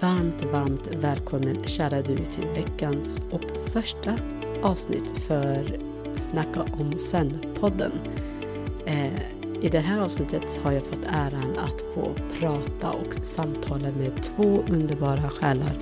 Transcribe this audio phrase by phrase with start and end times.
[0.00, 4.18] Varmt, varmt välkommen kära du till veckans och första
[4.62, 5.80] avsnitt för
[6.14, 7.92] Snacka om sen-podden.
[8.86, 9.20] Eh,
[9.62, 14.64] I det här avsnittet har jag fått äran att få prata och samtala med två
[14.68, 15.78] underbara själar.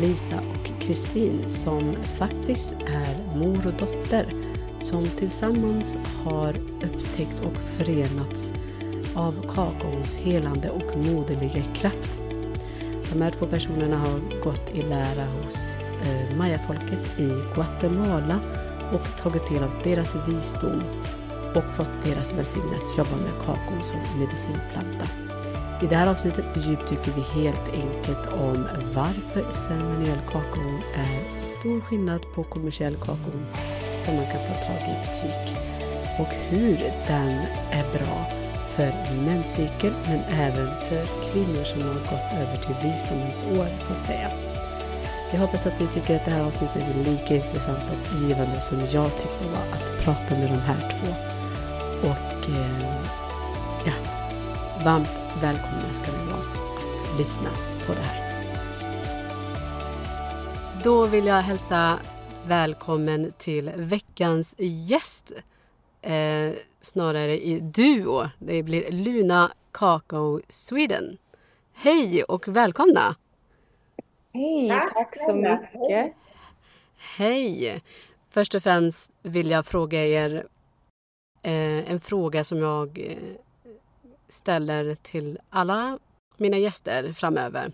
[0.00, 4.26] Lisa och Kristin som faktiskt är mor och dotter
[4.80, 8.52] som tillsammans har upptäckt och förenats
[9.14, 12.25] av kakaons helande och moderliga kraft.
[13.16, 15.68] De här två personerna har gått i lära hos
[16.02, 18.40] eh, mayafolket i Guatemala
[18.92, 20.82] och tagit del av deras visdom
[21.54, 25.06] och fått deras välsignelse att jobba med kakor som medicinplanta.
[25.82, 32.20] I det här avsnittet djupdyker vi helt enkelt om varför ceremoniell kakao är stor skillnad
[32.34, 33.40] på kommersiell kakao
[34.04, 35.56] som man kan få tag i i butik
[36.18, 37.28] och hur den
[37.70, 38.45] är bra
[38.76, 38.92] för
[39.26, 44.30] menscykel men även för kvinnor som har gått över till visdomens år så att säga.
[45.32, 48.80] Jag hoppas att du tycker att det här avsnittet är lika intressant och givande som
[48.80, 51.12] jag tyckte det var att prata med de här två.
[52.08, 53.06] Och eh,
[53.86, 53.92] ja,
[54.84, 55.10] varmt
[55.42, 57.50] välkomna ska ni vara att lyssna
[57.86, 58.26] på det här.
[60.84, 61.98] Då vill jag hälsa
[62.46, 65.32] välkommen till veckans gäst.
[66.06, 68.28] Eh, snarare i duo.
[68.38, 71.18] Det blir Luna Kakao Sweden.
[71.72, 73.16] Hej och välkomna!
[74.32, 76.14] Hej, tack, tack så mycket.
[76.96, 77.82] Hej!
[78.30, 80.46] Först och främst vill jag fråga er
[81.42, 83.40] eh, en fråga som jag eh,
[84.28, 85.98] ställer till alla
[86.36, 87.72] mina gäster framöver.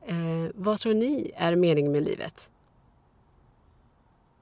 [0.00, 2.50] Eh, vad tror ni är meningen med livet?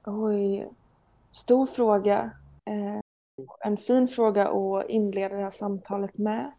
[0.05, 0.67] Oj,
[1.31, 2.31] stor fråga.
[2.65, 2.99] Eh,
[3.65, 6.51] en fin fråga att inleda det här samtalet med.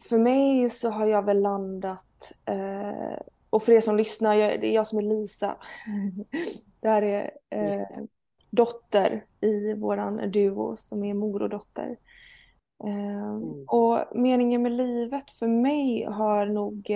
[0.00, 3.18] För mig så har jag väl landat, eh,
[3.50, 5.56] och för er som lyssnar, det är jag som är Lisa.
[6.80, 8.04] Det här är eh,
[8.50, 11.96] dotter i våran duo som är mor och dotter.
[12.84, 13.64] Mm.
[13.68, 16.90] Och meningen med livet för mig har nog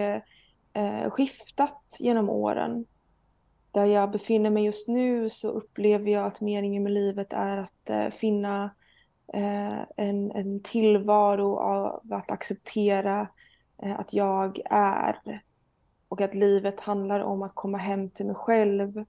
[1.10, 2.86] skiftat genom åren
[3.72, 7.90] där jag befinner mig just nu så upplever jag att meningen med livet är att
[7.90, 8.70] eh, finna
[9.32, 13.28] eh, en, en tillvaro av att acceptera
[13.82, 15.42] eh, att jag är.
[16.08, 19.04] Och att livet handlar om att komma hem till mig själv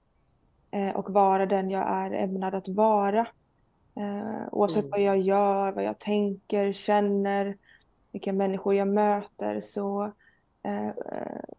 [0.94, 3.26] och vara den jag är ämnad att vara.
[4.52, 4.90] Oavsett mm.
[4.90, 7.56] vad jag gör, vad jag tänker, känner,
[8.12, 10.12] vilka människor jag möter så,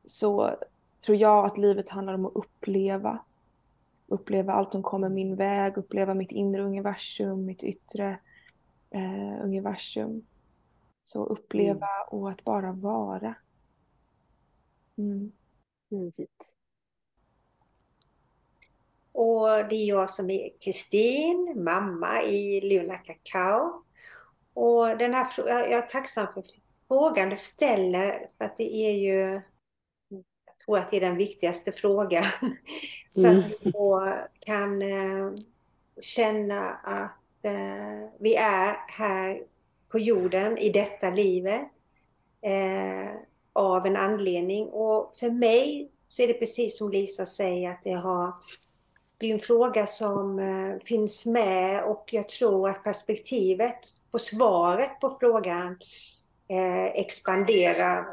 [0.06, 0.56] så
[1.06, 3.20] tror jag att livet handlar om att uppleva.
[4.08, 8.20] Uppleva allt som kommer min väg, uppleva mitt inre universum, mitt yttre
[8.90, 10.26] eh, universum.
[11.04, 12.08] Så uppleva mm.
[12.10, 13.36] och att bara vara.
[14.98, 15.32] Mm.
[15.92, 16.12] Mm,
[19.12, 23.84] och det är jag som är Kristin, mamma i Luna Kakao.
[24.54, 26.44] Och den här, jag är tacksam för
[26.88, 29.42] frågan du ställer, för att det är ju
[30.66, 32.26] tror att det är den viktigaste frågan.
[33.10, 33.40] Så mm.
[33.40, 35.32] att vi då kan eh,
[36.02, 39.44] känna att eh, vi är här
[39.90, 41.62] på jorden i detta livet
[42.42, 43.16] eh,
[43.54, 44.68] av en anledning.
[44.68, 48.34] Och för mig så är det precis som Lisa säger att det har
[49.18, 50.42] det är en fråga som
[50.84, 53.80] finns med och jag tror att perspektivet
[54.12, 55.78] på svaret på frågan
[56.94, 58.06] expanderar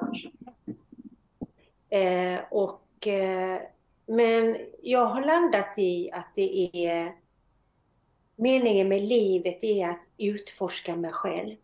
[1.91, 3.61] Eh, och, eh,
[4.07, 7.15] men jag har landat i att det är
[8.37, 11.57] meningen med livet är att utforska mig själv.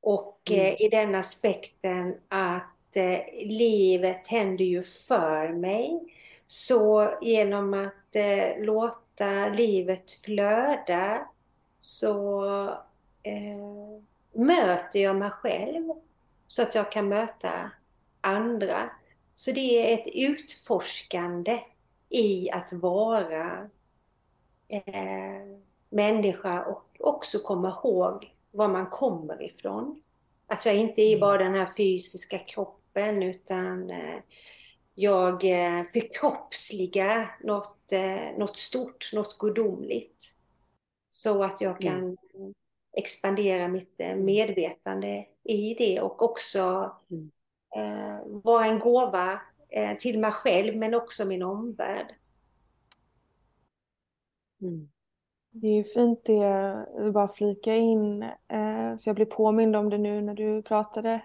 [0.00, 0.76] Och eh, mm.
[0.78, 6.14] i den aspekten att eh, livet händer ju för mig.
[6.46, 11.28] Så genom att eh, låta livet flöda
[11.78, 12.44] så
[13.22, 15.92] eh, möter jag mig själv
[16.46, 17.70] så att jag kan möta
[18.20, 18.90] andra.
[19.38, 21.60] Så det är ett utforskande
[22.08, 23.70] i att vara
[24.68, 25.58] eh,
[25.88, 30.02] människa och också komma ihåg var man kommer ifrån.
[30.46, 34.18] Att jag inte är bara den här fysiska kroppen utan eh,
[34.94, 40.34] jag eh, förkroppsligar något, eh, något stort, något gudomligt.
[41.10, 42.54] Så att jag kan mm.
[42.92, 47.30] expandera mitt eh, medvetande i det och också mm
[47.76, 52.14] eh, vara en gåva eh, till mig själv men också min omvärld.
[54.62, 54.88] Mm.
[55.50, 59.90] Det är ju fint det, du bara flika in, eh, för jag blev påmind om
[59.90, 61.22] det nu när du pratade.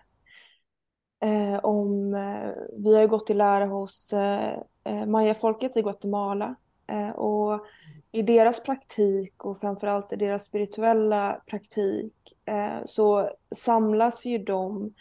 [1.24, 6.56] eh, om, eh, vi har ju gått i lära hos eh, eh, mayafolket i Guatemala
[6.88, 7.66] eh, och
[8.12, 12.14] i deras praktik och framförallt i deras spirituella praktik
[12.46, 14.94] eh, så samlas ju de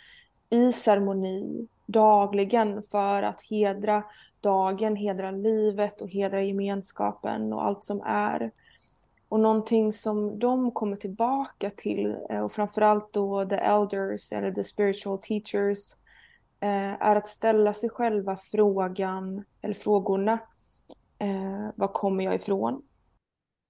[0.53, 4.05] i ceremoni dagligen för att hedra
[4.41, 8.51] dagen, hedra livet och hedra gemenskapen och allt som är.
[9.29, 14.65] Och någonting som de kommer tillbaka till eh, och framförallt då the elders eller the
[14.65, 15.93] spiritual teachers
[16.61, 20.39] eh, är att ställa sig själva frågan eller frågorna
[21.19, 22.83] eh, var kommer jag ifrån?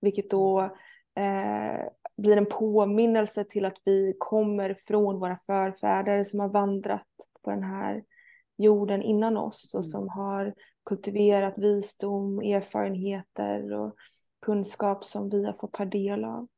[0.01, 0.77] Vilket då
[2.17, 7.07] blir en påminnelse till att vi kommer från våra förfäder som har vandrat
[7.43, 8.05] på den här
[8.57, 9.91] jorden innan oss och mm.
[9.91, 10.55] som har
[10.85, 13.95] kultiverat visdom, erfarenheter och
[14.47, 16.49] kunskap som vi har fått ta del av.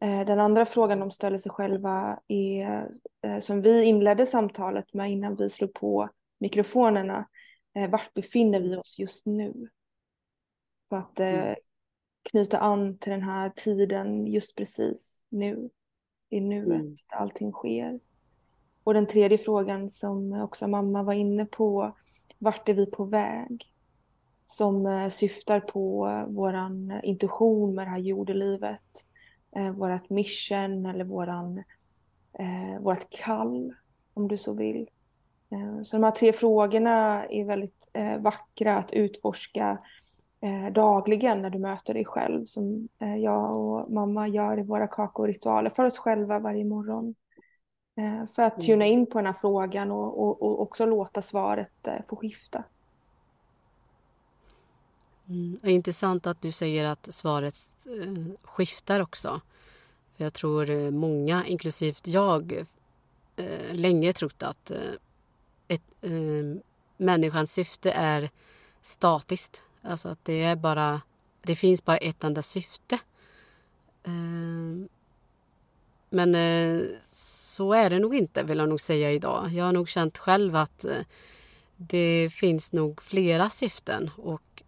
[0.00, 2.90] Eh, den andra frågan de ställer sig själva är,
[3.26, 6.08] eh, som vi inledde samtalet med innan vi slog på
[6.40, 7.28] mikrofonerna,
[7.74, 9.68] eh, vart befinner vi oss just nu?
[10.88, 11.54] För att mm.
[12.22, 15.70] Knyta an till den här tiden just precis nu,
[16.30, 16.96] i nuet, mm.
[17.08, 18.00] allting sker.
[18.84, 21.96] Och den tredje frågan som också mamma var inne på,
[22.38, 23.64] vart är vi på väg?
[24.44, 29.06] Som eh, syftar på våran intuition med det här jordelivet,
[29.56, 31.62] eh, vårat mission eller våran,
[32.38, 33.74] eh, vårat kall,
[34.14, 34.90] om du så vill.
[35.52, 39.78] Eh, så de här tre frågorna är väldigt eh, vackra att utforska
[40.72, 45.70] dagligen när du möter dig själv, som eh, jag och mamma gör i våra kakoritualer
[45.70, 47.14] för oss själva varje morgon.
[47.96, 48.98] Eh, för att tuna mm.
[48.98, 52.64] in på den här frågan och, och, och också låta svaret eh, få skifta.
[55.28, 55.58] Mm.
[55.62, 57.54] Intressant att du säger att svaret
[57.86, 59.40] eh, skiftar också.
[60.16, 62.66] För Jag tror många, inklusive jag,
[63.70, 64.70] länge trott att
[65.68, 65.82] ett,
[66.96, 68.30] människans syfte är
[68.82, 69.62] statiskt.
[69.82, 71.00] Alltså att det är bara,
[71.42, 72.98] det finns bara ett enda syfte.
[74.04, 74.88] Ehm,
[76.10, 79.50] men eh, så är det nog inte vill jag nog säga idag.
[79.52, 81.04] Jag har nog känt själv att eh,
[81.76, 84.62] det finns nog flera syften och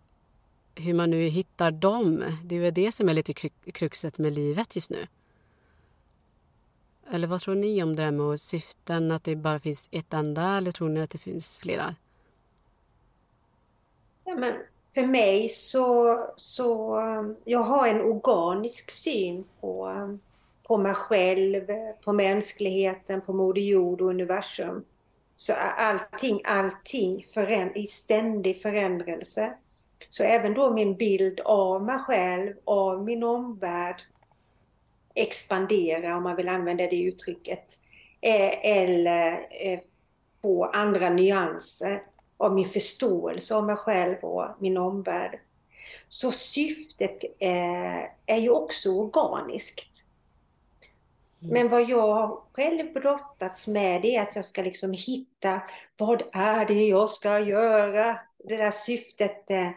[0.74, 3.34] hur man nu hittar dem, det är väl det som är lite
[3.72, 5.06] kruxet med livet just nu.
[7.10, 10.56] Eller vad tror ni om det här med syften, att det bara finns ett enda
[10.56, 11.94] eller tror ni att det finns flera?
[14.24, 14.54] Ja, men
[14.94, 16.98] för mig så, så
[17.44, 19.90] jag har en organisk syn på
[20.64, 21.66] på mig själv,
[22.04, 24.84] på mänskligheten, på Moder Jord och universum.
[25.36, 29.52] Så allting, allting föränd i ständig förändrelse.
[30.08, 34.02] Så även då min bild av mig själv, av min omvärld
[35.14, 37.64] expandera, om man vill använda det uttrycket.
[38.20, 39.80] Eh, eller eh,
[40.42, 42.02] få andra nyanser
[42.36, 45.40] av min förståelse av mig själv och min omvärld.
[46.08, 50.04] Så syftet eh, är ju också organiskt.
[51.42, 51.52] Mm.
[51.52, 55.62] Men vad jag själv brottats med är att jag ska liksom hitta
[55.98, 58.18] vad är det jag ska göra?
[58.38, 59.68] Det där syftet eh,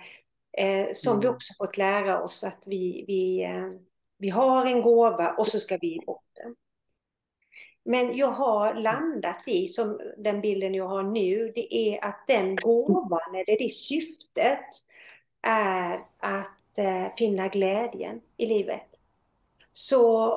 [0.58, 1.22] eh som mm.
[1.22, 3.70] vi också fått lära oss att vi, vi, eh,
[4.18, 6.56] vi har en gåva och så ska vi bort den.
[7.90, 12.56] Men jag har landat i, som den bilden jag har nu, det är att den
[12.56, 14.66] gåvan, eller det syftet,
[15.42, 19.00] är att eh, finna glädjen i livet.
[19.72, 20.32] Så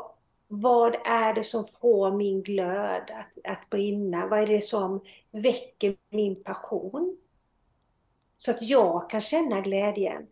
[0.48, 4.26] vad är det som får min glöd att, att brinna?
[4.26, 7.16] Vad är det som väcker min passion?
[8.36, 10.26] Så att jag kan känna glädjen.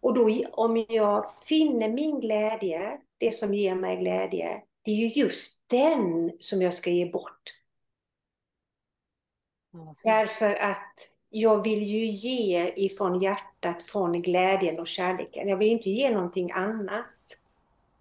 [0.00, 5.22] Och då om jag finner min glädje, det som ger mig glädje, det är ju
[5.22, 7.54] just den som jag ska ge bort.
[9.74, 9.94] Mm.
[10.04, 15.48] Därför att jag vill ju ge ifrån hjärtat, från glädjen och kärleken.
[15.48, 17.06] Jag vill inte ge någonting annat.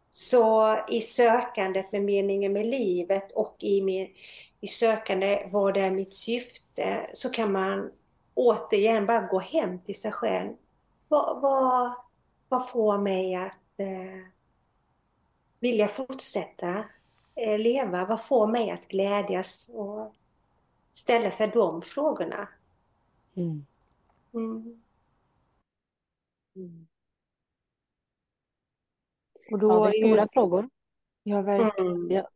[0.10, 4.08] Så i sökandet med meningen med livet och i, min,
[4.62, 7.92] i sökande vad är mitt syfte så kan man
[8.34, 10.54] återigen bara gå hem till sig själv.
[11.08, 11.94] Vad, vad,
[12.50, 14.33] vad får mig att eh,
[15.64, 16.86] vilja fortsätta
[17.36, 18.06] eh, leva?
[18.06, 20.14] Vad får mig att glädjas och
[20.92, 22.48] ställa sig de frågorna?
[23.36, 23.66] Mm.
[24.34, 24.82] Mm.
[26.56, 26.88] Mm.
[29.52, 30.70] Och då ja, det är stora frågor.
[31.24, 31.92] Ja, verkligen.
[31.92, 32.12] Mm.
[32.12, 32.30] Ja.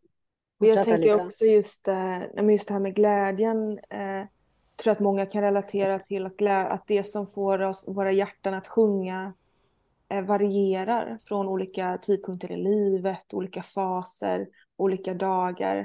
[0.58, 1.26] Och jag tänker lite.
[1.26, 3.80] också just, äh, just det här med glädjen.
[3.90, 4.26] Äh,
[4.76, 8.68] tror att många kan relatera till att, att det som får oss, våra hjärtan att
[8.68, 9.34] sjunga
[10.10, 14.48] Eh, varierar från olika tidpunkter i livet, olika faser,
[14.78, 15.78] olika dagar.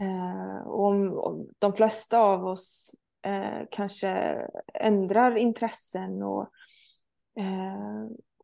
[0.00, 4.38] Eh, och om, om de flesta av oss eh, kanske
[4.74, 6.50] ändrar intressen och,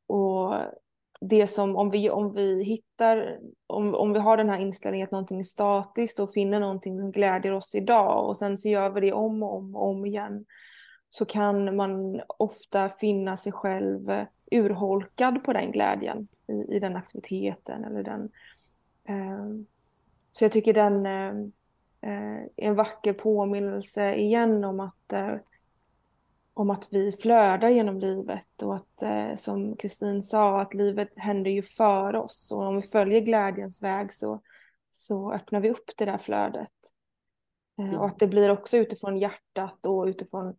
[0.07, 0.55] och
[1.21, 5.11] det som om vi, om vi hittar, om, om vi har den här inställningen att
[5.11, 9.01] någonting är statiskt och finner någonting som glädjer oss idag och sen så gör vi
[9.01, 10.45] det om och om och om igen
[11.11, 14.11] så kan man ofta finna sig själv
[14.55, 18.31] urholkad på den glädjen i, i den aktiviteten eller den.
[19.09, 19.47] Eh,
[20.33, 21.35] så jag tycker den eh,
[22.01, 25.37] är en vacker påminnelse igen om att eh,
[26.55, 31.51] om att vi flödar genom livet och att eh, som Kristin sa att livet händer
[31.51, 34.43] ju för oss och om vi följer glädjens väg så,
[34.91, 36.73] så öppnar vi upp det där flödet.
[37.79, 38.01] Eh, mm.
[38.01, 40.55] Och att det blir också utifrån hjärtat och utifrån eh,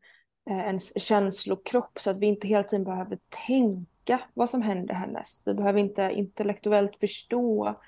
[0.50, 5.48] Eh, ens känslokropp så att vi inte hela tiden behöver tänka vad som händer härnäst.
[5.48, 7.80] Vi behöver inte intellektuellt förstå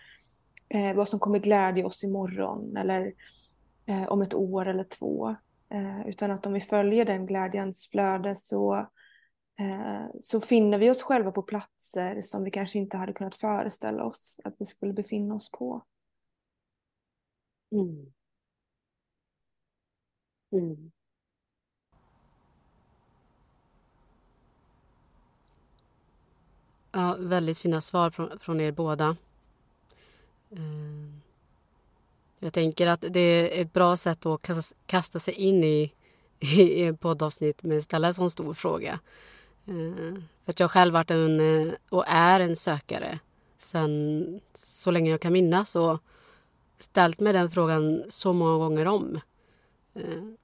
[0.69, 3.13] eh, vad som kommer glädja oss imorgon eller
[3.85, 5.35] eh, om ett år eller två.
[5.69, 8.75] Eh, utan att om vi följer den glädjens flöde så,
[9.59, 14.03] eh, så finner vi oss själva på platser som vi kanske inte hade kunnat föreställa
[14.03, 15.85] oss att vi skulle befinna oss på.
[17.71, 18.13] Mm.
[20.51, 20.91] Mm.
[26.97, 29.15] Ja, väldigt fina svar från, från er båda.
[30.51, 31.21] Ehm,
[32.39, 35.93] jag tänker att det är ett bra sätt att kasta sig in i,
[36.39, 38.99] i en poddavsnitt med att ställa en sån stor fråga.
[39.67, 43.19] Ehm, för att jag själv varit en, eh, och är en sökare
[43.57, 45.99] sen så länge jag kan minnas och
[46.79, 49.19] ställt mig den frågan så många gånger om.
[49.93, 50.37] Ehm,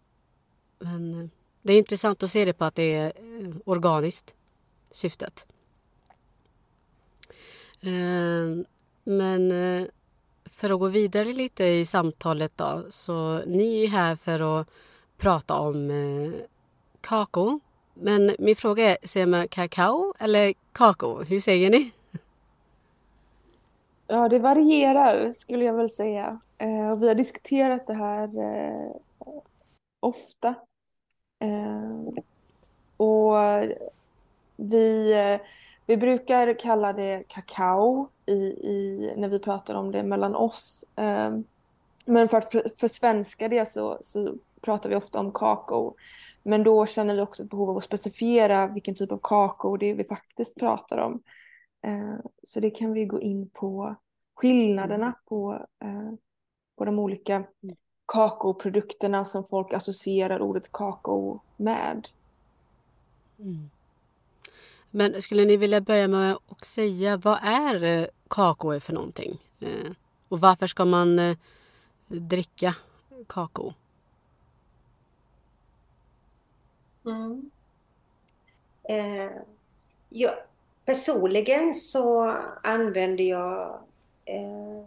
[0.80, 1.30] men eh,
[1.62, 4.36] det är intressant att se det på att det är eh, organiskt,
[4.92, 5.48] syftet.
[7.86, 8.66] Ehm,
[9.04, 9.88] men eh,
[10.46, 14.68] för att gå vidare lite i samtalet då, så ni är här för att
[15.18, 16.32] prata om eh,
[17.02, 17.60] kakao.
[17.94, 21.24] Men min fråga är, säger man kakao eller kakao?
[21.24, 21.92] Hur säger ni?
[24.08, 26.40] Ja, det varierar skulle jag väl säga.
[26.58, 28.30] Eh, och vi har diskuterat det här
[30.00, 30.56] ofta.
[32.98, 33.36] Och
[34.56, 35.14] vi
[35.86, 40.86] vi brukar kalla det kakao i, i, när vi pratar om det mellan oss.
[40.96, 41.44] Ehm,
[42.06, 45.96] men för att för, för svenska det så, så pratar vi ofta om kakao.
[46.44, 49.86] Men då känner vi också ett behov av att specifiera vilken typ av kakao det
[49.86, 51.24] är vi faktiskt pratar om.
[51.82, 53.96] Ehm, så det kan vi gå in på
[54.36, 55.16] skillnaderna mm.
[55.26, 56.14] på, eh,
[56.78, 57.76] på de olika mm.
[58.06, 62.08] kakaoprodukterna som folk associerar ordet kakao med.
[63.40, 63.70] Mm.
[64.96, 69.40] Men skulle ni vilja börja med att säga vad är eh, kakao för någonting?
[69.60, 69.92] Eh,
[70.30, 71.38] och varför ska man eh,
[72.08, 72.76] dricka
[73.28, 73.74] kakao?
[77.06, 77.52] Mm.
[78.84, 79.32] Eh,
[80.10, 80.32] ja,
[80.86, 83.80] personligen så använder jag,
[84.26, 84.86] eh,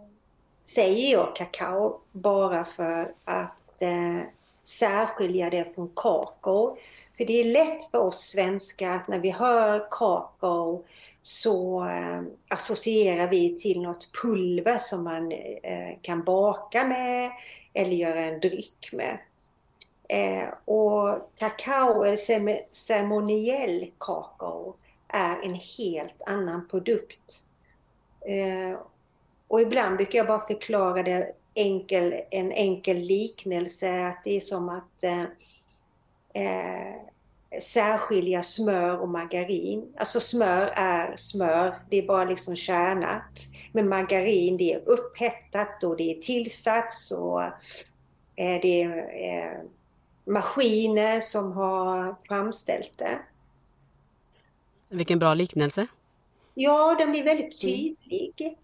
[0.63, 4.21] säger jag kakao bara för att eh,
[4.63, 6.77] särskilja det från kakao.
[7.17, 10.83] För det är lätt för oss svenskar att när vi hör kakao
[11.21, 17.31] så eh, associerar vi till något pulver som man eh, kan baka med
[17.73, 19.17] eller göra en dryck med.
[20.09, 24.75] Eh, och kakao, eh, eller ceremoniell kakao,
[25.07, 27.43] är en helt annan produkt.
[28.21, 28.79] Eh,
[29.47, 34.69] och ibland brukar jag bara förklara det enkel, en enkel liknelse, att det är som
[34.69, 35.23] att eh,
[36.37, 39.93] eh, särskilja smör och margarin.
[39.97, 43.39] Alltså smör är smör, det är bara liksom kärnat.
[43.71, 49.59] Men margarin det är upphettat och det är tillsats och eh, det är eh,
[50.25, 53.19] maskiner som har framställt det.
[54.89, 55.87] Vilken bra liknelse.
[56.53, 57.73] Ja, den blir väldigt mm.
[57.73, 58.57] tydlig.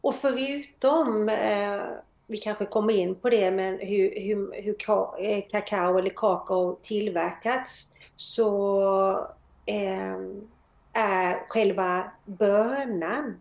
[0.00, 1.82] Och förutom eh,
[2.30, 4.76] vi kanske kommer in på det, men hur, hur, hur
[5.18, 9.10] eh, kakao eller kakao tillverkats så
[9.66, 10.16] eh,
[10.92, 13.40] är själva bönan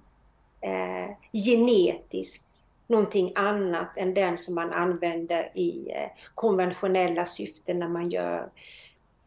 [0.62, 8.10] eh, genetiskt någonting annat än den som man använder i eh, konventionella syften när man
[8.10, 8.50] gör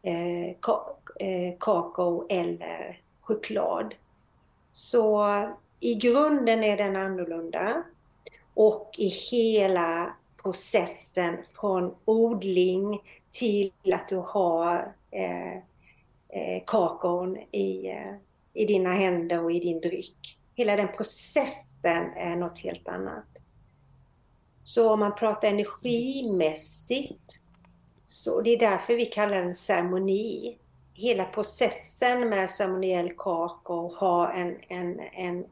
[0.01, 3.95] eh, ka eh, kakao eller choklad.
[4.71, 5.27] Så
[5.79, 7.83] i grunden är den annorlunda
[8.53, 15.53] och i hela processen från odling till att du har eh,
[16.29, 18.13] eh, kakaon i, eh,
[18.53, 20.37] i dina händer och i din dryck.
[20.55, 23.25] Hela den processen är något helt annat.
[24.63, 27.39] Så om man pratar energimässigt,
[28.07, 30.57] så det är därför vi kallar den ceremoni.
[30.93, 35.45] Hela processen med ceremoniell kakao har en, en, en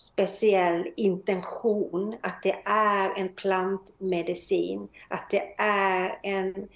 [0.00, 6.68] speciell intention, att det är en plantmedicin, att det är en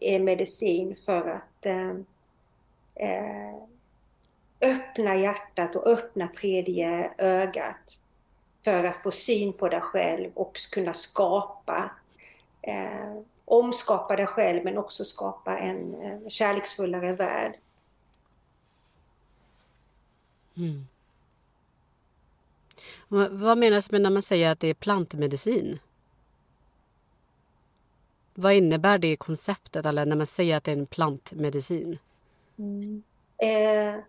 [0.00, 1.90] eh, medicin för att eh,
[2.94, 3.54] eh,
[4.60, 8.02] öppna hjärtat och öppna tredje ögat
[8.64, 11.90] för att få syn på dig själv och kunna skapa
[12.62, 17.54] eh, omskapa dig själv men också skapa en eh, kärleksfullare värld.
[20.56, 20.86] Mm.
[23.12, 25.78] Vad menas med när man säger att det är plantmedicin?
[28.34, 31.98] Vad innebär det konceptet, eller när man säger att det är en plantmedicin?
[32.58, 33.02] Mm.
[33.38, 34.00] Eh,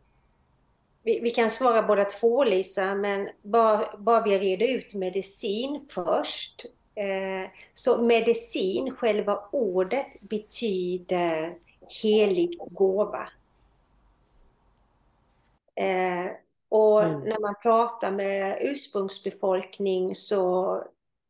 [1.03, 6.65] vi, vi, kan svara båda två, Lisa, men bara, bara vi reder ut medicin först.
[6.95, 11.57] Eh, så medicin, själva ordet, betyder
[12.03, 13.29] helig gåva.
[15.75, 16.31] Eh,
[16.71, 17.19] och mm.
[17.19, 20.83] när man pratar med ursprungsbefolkning så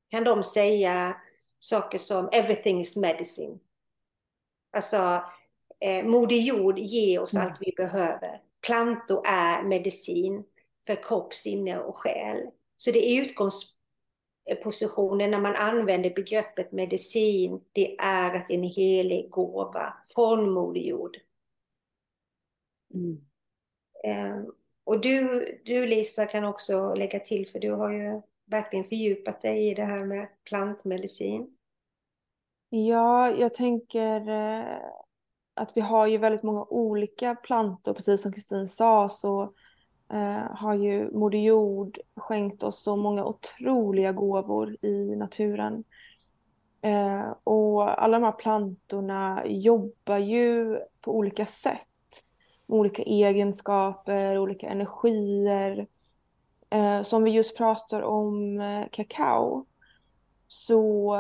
[0.10, 1.18] kan de säga
[1.60, 3.60] saker som everything is medicine.
[4.72, 5.24] Alltså,
[5.80, 7.48] eh, Moder Jord ger oss mm.
[7.48, 8.42] allt vi behöver.
[8.62, 10.44] Plantor är medicin
[10.88, 12.50] för kropp, sinne och själ.
[12.78, 19.94] Så det är utgångspositionen när man använder begreppet medicin, det är att en helig gåva
[20.16, 21.18] från Moder Jord.
[22.94, 23.26] Mm.
[24.04, 24.38] Eh,
[24.84, 29.72] och du, du Lisa kan också lägga till, för du har ju verkligen fördjupat dig
[29.72, 31.58] i det här med plantmedicin.
[32.70, 34.78] Ja, jag tänker eh,
[35.54, 39.54] att vi har ju väldigt många olika plantor, precis som Kristin sa så
[40.14, 45.84] eh, har ju Moder Jord skänkt oss så många otroliga gåvor i naturen.
[46.82, 51.91] Eh, och alla de här plantorna jobbar ju på olika sätt
[52.72, 55.88] olika egenskaper, olika energier.
[56.70, 59.66] Eh, så om vi just pratar om eh, kakao
[60.48, 61.16] så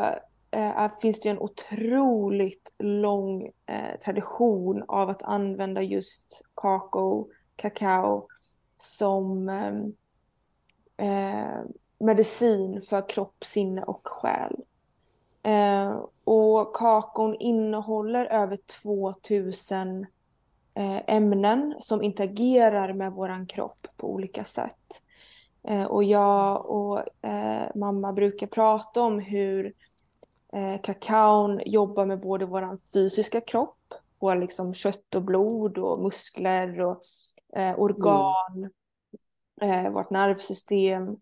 [0.52, 8.28] eh, finns det en otroligt lång eh, tradition av att använda just kakao, kakao
[8.78, 9.74] som eh,
[11.08, 11.62] eh
[12.00, 14.56] medicin för kropp, sinne och själ.
[15.44, 20.06] Eh, och kakaon innehåller över 2000
[20.74, 25.02] Eh, ämnen som interagerar med våran kropp på olika sätt.
[25.64, 29.74] Eh, och jag och eh, mamma brukar prata om hur
[30.82, 37.04] kakaon jobbar med både våran fysiska kropp, våra liksom kött och blod och muskler och
[37.78, 38.70] organ,
[39.62, 39.94] mm.
[39.94, 41.18] vårt nervsystem.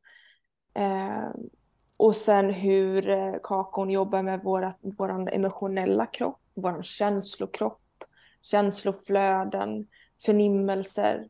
[1.97, 3.01] och sen hur
[3.43, 4.73] kakaon jobbar med vår
[5.31, 7.81] emotionella kropp, vår känslokropp
[8.41, 9.87] känsloflöden,
[10.25, 11.27] förnimmelser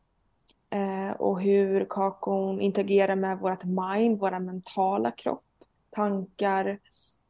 [0.70, 5.44] eh, och hur kakon interagerar med vårt mind, vår mentala kropp,
[5.90, 6.80] tankar,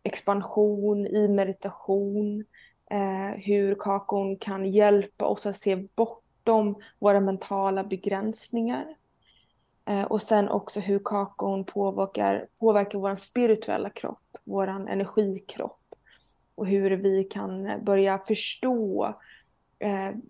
[0.03, 2.45] expansion i meditation,
[2.91, 8.85] eh, hur kakon kan hjälpa oss att se bortom våra mentala begränsningar.
[9.85, 15.79] Eh, och sen också hur kakon påverkar, påverkar vår spirituella kropp, vår energikropp.
[16.55, 19.15] Och hur vi kan börja förstå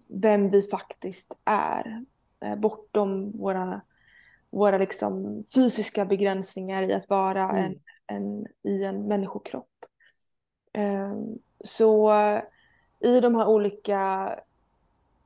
[0.07, 2.05] vem vi faktiskt är.
[2.45, 3.81] Eh, bortom våra,
[4.49, 7.65] våra liksom fysiska begränsningar i att vara mm.
[7.65, 9.85] en, en, i en människokropp.
[10.73, 11.13] Eh,
[11.63, 12.13] så
[12.99, 14.35] i de här olika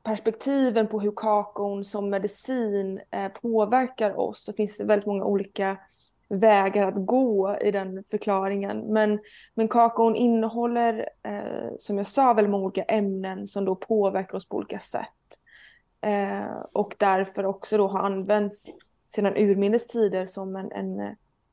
[0.03, 5.77] perspektiven på hur kakon som medicin eh, påverkar oss så finns det väldigt många olika
[6.39, 8.80] vägar att gå i den förklaringen.
[8.80, 9.19] Men,
[9.54, 14.50] men kakaon innehåller, eh, som jag sa, väldigt många olika ämnen som då påverkar oss
[14.50, 15.08] på olika sätt.
[16.02, 18.65] Eh, och därför också då har använts
[19.15, 21.00] sedan urminnes tider som en, en,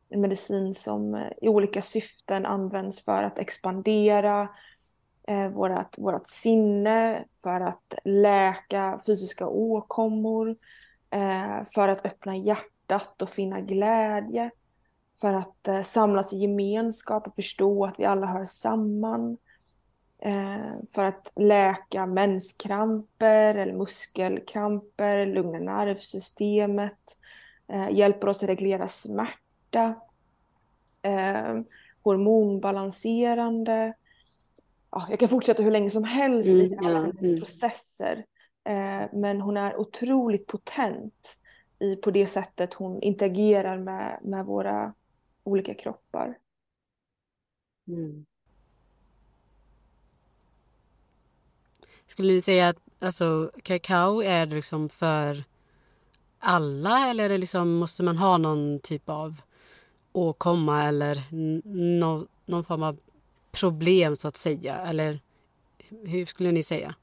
[0.08, 4.48] en medicin som eh, i olika syften används för att expandera
[5.28, 10.56] eh, vårat, vårat sinne, för att läka fysiska åkommor,
[11.10, 14.50] eh, för att öppna hjärtat och finna glädje
[15.20, 19.36] för att eh, samlas i gemenskap och förstå att vi alla hör samman.
[20.18, 27.16] Eh, för att läka menskramper eller muskelkramper, lugna nervsystemet,
[27.68, 29.94] eh, hjälper oss att reglera smärta,
[31.02, 31.60] eh,
[32.02, 33.94] hormonbalanserande.
[34.90, 37.40] Ja, jag kan fortsätta hur länge som helst mm, i alla hennes mm.
[37.40, 38.24] processer.
[38.64, 41.38] Eh, men hon är otroligt potent
[41.78, 44.94] i, på det sättet hon interagerar med, med våra
[45.44, 46.38] olika kroppar.
[47.88, 48.26] Mm.
[52.06, 55.44] Skulle ni säga att alltså, kakao är liksom för
[56.38, 59.42] alla eller är det liksom, måste man ha någon typ av
[60.12, 61.22] åkomma eller
[61.98, 62.98] no, någon form av
[63.52, 64.76] problem så att säga?
[64.76, 65.20] Eller
[65.88, 66.94] hur skulle ni säga?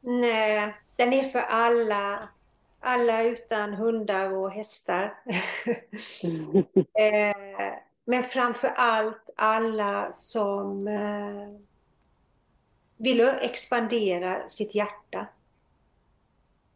[0.00, 2.28] Nej, den är för alla.
[2.84, 5.14] Alla utan hundar och hästar.
[6.98, 11.48] eh, men framför allt alla som eh,
[12.96, 15.26] vill expandera sitt hjärta.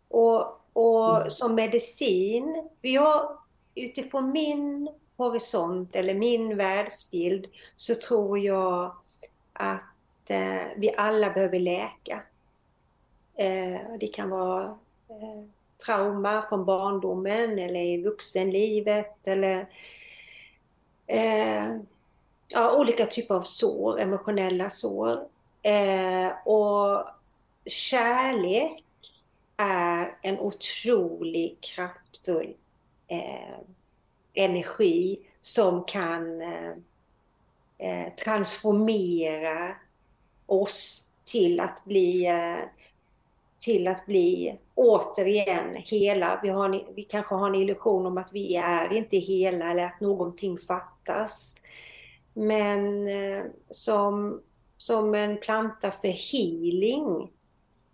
[0.09, 1.31] Och, och mm.
[1.31, 3.39] som medicin, vi har
[3.75, 8.95] utifrån min horisont eller min världsbild så tror jag
[9.53, 12.23] att eh, vi alla behöver läka.
[14.01, 14.79] Det kan vara
[15.85, 19.69] trauma från barndomen eller i vuxenlivet eller
[21.07, 21.77] eh,
[22.49, 25.29] ja, olika typer av sår, emotionella sår.
[25.63, 27.09] Eh, och
[27.67, 28.85] kärlek
[29.57, 32.55] är en otroligt kraftfull
[33.09, 33.59] eh,
[34.35, 36.71] energi som kan eh,
[37.79, 39.77] eh, transformera
[40.47, 42.69] oss till att bli eh,
[43.59, 46.41] till att bli återigen hela.
[46.43, 50.01] Vi, har, vi kanske har en illusion om att vi är inte hela eller att
[50.01, 51.57] någonting fattas.
[52.35, 54.43] Men eh, som,
[54.77, 57.33] som en planta för healing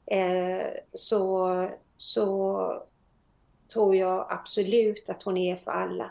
[0.07, 2.83] eh, så, så
[3.73, 6.11] tror jag absolut att hon är för alla.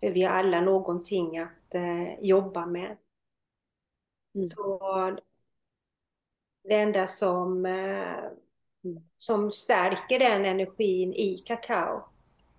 [0.00, 2.96] För vi har alla någonting att eh, jobba med.
[4.34, 4.48] Mm.
[4.48, 4.78] Så
[6.64, 8.24] det enda som, eh,
[9.16, 12.04] som stärker den energin i kakao,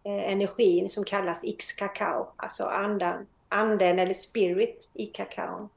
[0.04, 5.70] eh, energin som kallas X-kakao, alltså andan, anden eller spirit i kakaon.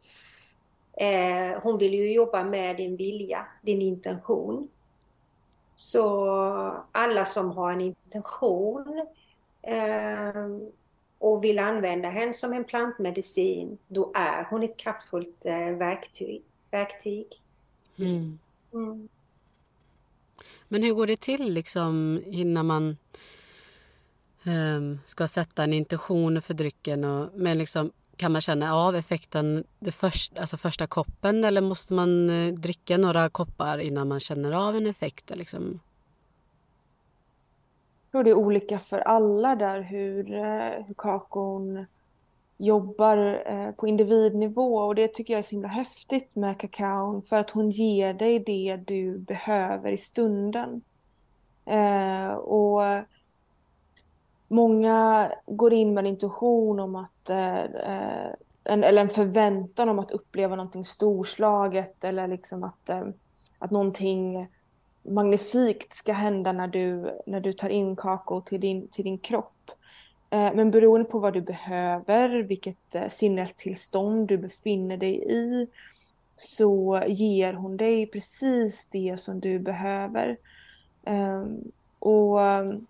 [0.97, 4.69] Eh, hon vill ju jobba med din vilja, din intention.
[5.75, 6.31] Så
[6.93, 9.07] alla som har en intention
[9.63, 10.47] eh,
[11.19, 16.43] och vill använda henne som en plantmedicin, då är hon ett kraftfullt eh, verktyg.
[16.71, 17.27] verktyg.
[17.97, 18.39] Mm.
[18.73, 19.09] Mm.
[20.69, 22.97] Men hur går det till liksom innan man
[24.45, 27.05] um, ska sätta en intention för drycken?
[27.05, 31.95] Och, men liksom, kan man känna av effekten det först, alltså första koppen eller måste
[31.95, 35.31] man uh, dricka några koppar innan man känner av en effekt?
[35.35, 35.81] Liksom?
[38.03, 41.87] Jag tror det är olika för alla där hur, eh, hur kakon
[42.59, 47.37] jobbar eh, på individnivå och det tycker jag är så himla häftigt med kakaon för
[47.37, 50.83] att hon ger dig det du behöver i stunden.
[51.65, 52.83] Eh, och
[54.49, 57.65] många går in med en intuition om att eh,
[58.65, 62.91] en, eller en förväntan om att uppleva någonting storslaget eller liksom att,
[63.59, 64.49] att någonting
[65.03, 69.56] magnifikt ska hända när du, när du tar in kakao till din, till din kropp.
[70.37, 75.69] Eh, men beroende på vad du behöver, vilket eh, sinnestillstånd du befinner dig i,
[76.37, 80.37] så ger hon dig precis det som du behöver.
[81.05, 82.87] Ehm, och ehm,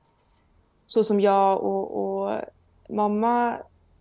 [0.87, 2.41] så som jag och, och
[2.89, 3.57] mamma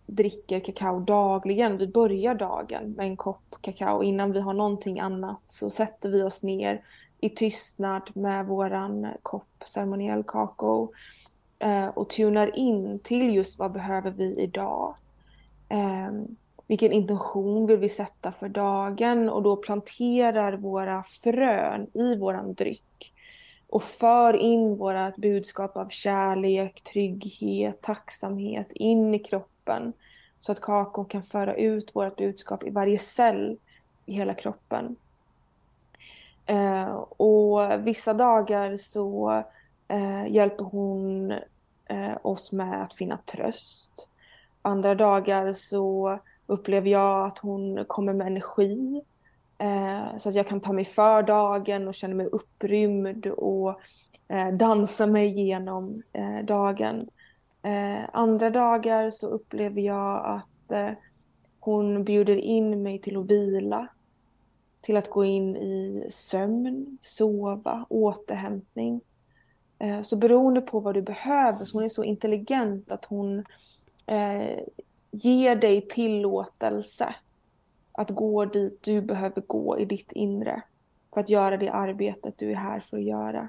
[0.06, 1.78] dricker kakao dagligen.
[1.78, 4.02] Vi börjar dagen med en kopp kakao.
[4.02, 6.82] Innan vi har någonting annat så sätter vi oss ner
[7.20, 10.92] i tystnad med våran kopp ceremoniell kakao
[11.58, 14.94] Eh, och tunar in till just vad behöver vi idag.
[15.68, 16.12] Eh,
[16.66, 23.12] vilken intention vill vi sätta för dagen och då planterar våra frön i våran dryck
[23.68, 29.92] och för in vårat budskap av kärlek, trygghet, tacksamhet in i kroppen
[30.40, 33.58] så att kakon kan föra ut vårt budskap i varje cell
[34.06, 34.96] i hela kroppen.
[36.46, 39.42] Eh, och vissa dagar så
[39.88, 41.30] eh, hjälper hon
[41.88, 44.08] eh, oss med att finna tröst.
[44.62, 49.02] Andra dagar så upplever jag att hon kommer med energi
[49.58, 53.80] eh, så att jag kan ta mig för dagen och känna mig upprymd och
[54.28, 57.08] eh, dansa mig igenom eh, dagen.
[57.62, 60.90] Eh, andra dagar så upplever jag att eh,
[61.60, 63.88] hon bjuder in mig till att vila
[64.86, 69.00] till att gå in i sömn, sova, återhämtning.
[69.78, 73.38] Eh, så beroende på vad du behöver, så hon är så intelligent att hon
[74.06, 74.58] eh,
[75.10, 77.14] ger dig tillåtelse
[77.92, 80.62] att gå dit du behöver gå i ditt inre
[81.14, 83.48] för att göra det arbetet du är här för att göra.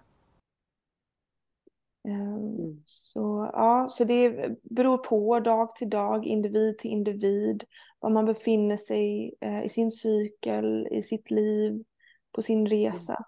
[2.07, 2.83] Mm.
[2.85, 7.63] Så, ja, så det beror på dag till dag, individ till individ,
[7.99, 11.83] var man befinner sig eh, i sin cykel, i sitt liv,
[12.31, 13.25] på sin resa.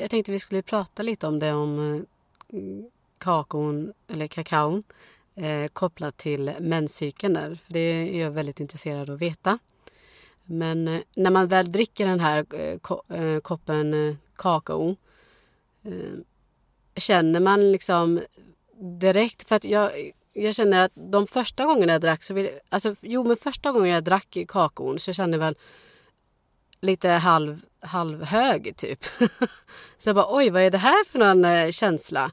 [0.00, 2.04] Jag tänkte vi skulle prata lite om det om
[2.48, 2.58] eh,
[3.18, 4.82] kakon eller kakaon
[5.34, 7.58] eh, kopplat till menscykeln där.
[7.66, 9.58] För det är jag väldigt intresserad av att veta.
[10.44, 14.96] Men eh, när man väl dricker den här eh, ko eh, koppen eh, kakao
[15.82, 16.18] eh,
[16.96, 18.20] känner man liksom
[19.00, 22.96] direkt, för att jag, jag känner att de första gångerna jag drack så vill, alltså
[23.00, 25.56] jo men första gången jag drack kakaon så kände jag väl
[26.80, 29.04] lite halv, halvhög typ.
[29.98, 32.30] så jag bara oj vad är det här för någon eh, känsla?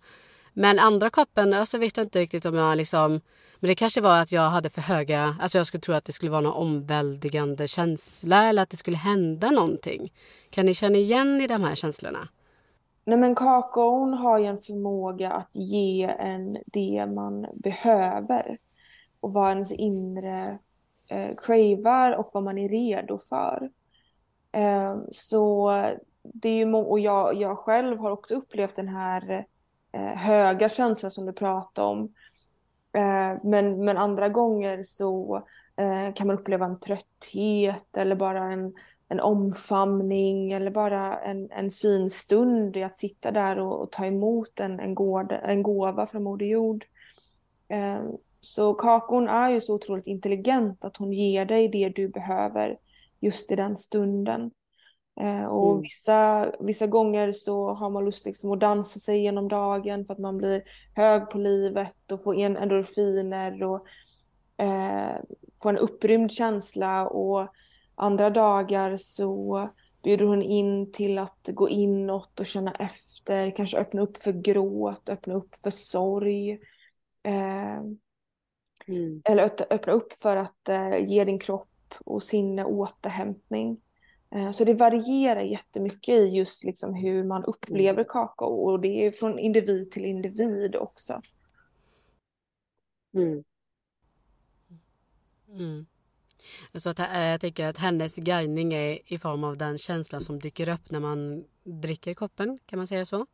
[0.54, 3.22] Men andra koppen, alltså vet jag inte riktigt om jag liksom...
[3.60, 5.36] Men det kanske var att jag hade för höga...
[5.42, 8.98] Alltså jag skulle tro att det skulle vara någon omväldigande känsla eller att det skulle
[8.98, 10.14] hända någonting.
[10.50, 12.28] Kan ni känna igen i de här känslorna?
[13.04, 18.58] Nej men kakaon har ju en förmåga att ge en det man behöver.
[19.20, 20.60] Och vad ens inre
[21.08, 23.70] eh, cravar och vad man är redo för.
[24.52, 25.72] Ehm, så
[26.24, 29.46] det är ju och jag, jag själv har också upplevt den här
[29.92, 32.14] eh, höga känslan som du pratade om.
[32.94, 35.44] Ehm, men, men andra gånger så
[35.76, 38.74] eh, kan man uppleva en trötthet eller bara en,
[39.10, 44.06] en omfamning eller bara en, en fin stund i att sitta där och, och ta
[44.06, 46.86] emot en, en, gård, en gåva från Moder Jord.
[47.68, 52.78] Ehm, så kakon är ju så otroligt intelligent att hon ger dig det du behöver
[53.20, 54.52] just i den stunden.
[55.20, 55.82] Eh, och mm.
[55.82, 60.20] vissa, vissa gånger så har man lust liksom att dansa sig genom dagen för att
[60.20, 63.88] man blir hög på livet och får en endorfiner och
[64.58, 65.16] eh,
[65.62, 67.48] får en upprymd känsla och
[67.96, 69.70] andra dagar så
[70.04, 75.10] bjuder hon in till att gå inåt och känna efter, kanske öppna upp för gråt,
[75.10, 76.52] öppna upp för sorg.
[77.24, 77.78] Eh,
[78.88, 79.22] mm.
[79.24, 81.70] Eller öppna upp för att eh, ge din kropp
[82.06, 83.82] och sinne återhämtning.
[84.32, 88.06] Eh, så det varierar jättemycket i just liksom hur man upplever mm.
[88.10, 91.22] kakao och det är från individ till individ också.
[93.14, 93.44] Mm.
[95.50, 95.86] Mm.
[96.74, 100.40] Så att, eh, jag tycker att hennes guidning är i form av den känsla som
[100.40, 103.26] dyker upp när man dricker koppen, kan man säga så?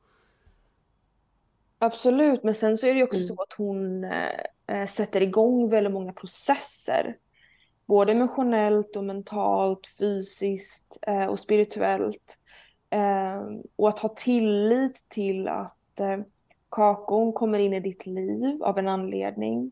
[1.79, 3.27] Absolut, men sen så är det också mm.
[3.27, 4.03] så att hon
[4.67, 7.17] äh, sätter igång väldigt många processer
[7.85, 12.37] både emotionellt och mentalt, fysiskt eh, och spirituellt.
[12.89, 13.41] Eh,
[13.75, 16.17] och att ha tillit till att eh,
[16.71, 19.71] kakon kommer in i ditt liv av en anledning.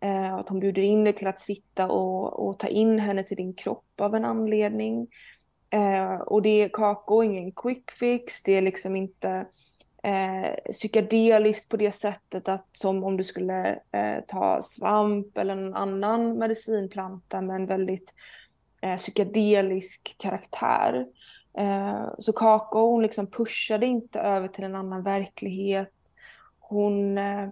[0.00, 3.36] Eh, att hon bjuder in dig till att sitta och, och ta in henne till
[3.36, 5.08] din kropp av en anledning.
[5.70, 9.46] Eh, och det är kakao ingen quick fix, det är liksom inte
[10.02, 15.74] eh, psykedeliskt på det sättet att som om du skulle eh, ta svamp eller en
[15.74, 18.14] annan medicinplanta med en väldigt
[18.82, 21.06] eh, psykedelisk karaktär.
[21.58, 26.12] Eh, så kakao hon liksom pushade inte över till en annan verklighet.
[26.58, 27.48] Hon eh,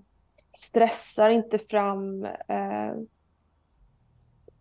[0.53, 2.95] stressar inte fram eh,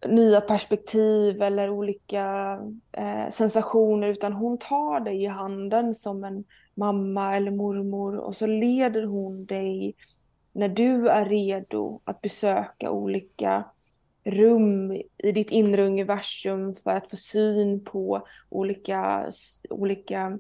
[0.06, 2.58] nya perspektiv eller olika
[2.92, 6.44] eh, sensationer utan hon tar dig i handen som en
[6.78, 9.96] mamma eller mormor och så leder hon dig
[10.52, 13.66] när du är redo att besöka olika
[14.24, 19.32] rum i ditt inre universum för att få syn på olika,
[19.70, 20.40] olika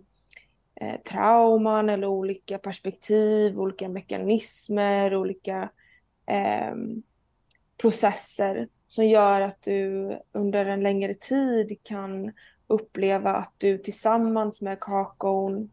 [0.81, 5.69] eh, trauman eller olika perspektiv, olika mekanismer, olika
[6.25, 6.75] eh,
[7.77, 12.31] processer som gör att du under en längre tid kan
[12.67, 15.71] uppleva att du tillsammans med kakaon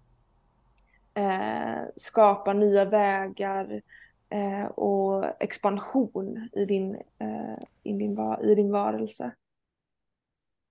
[1.14, 3.82] eh, skapar nya vägar
[4.28, 9.34] eh, och expansion i din, eh, i din, i din varelse.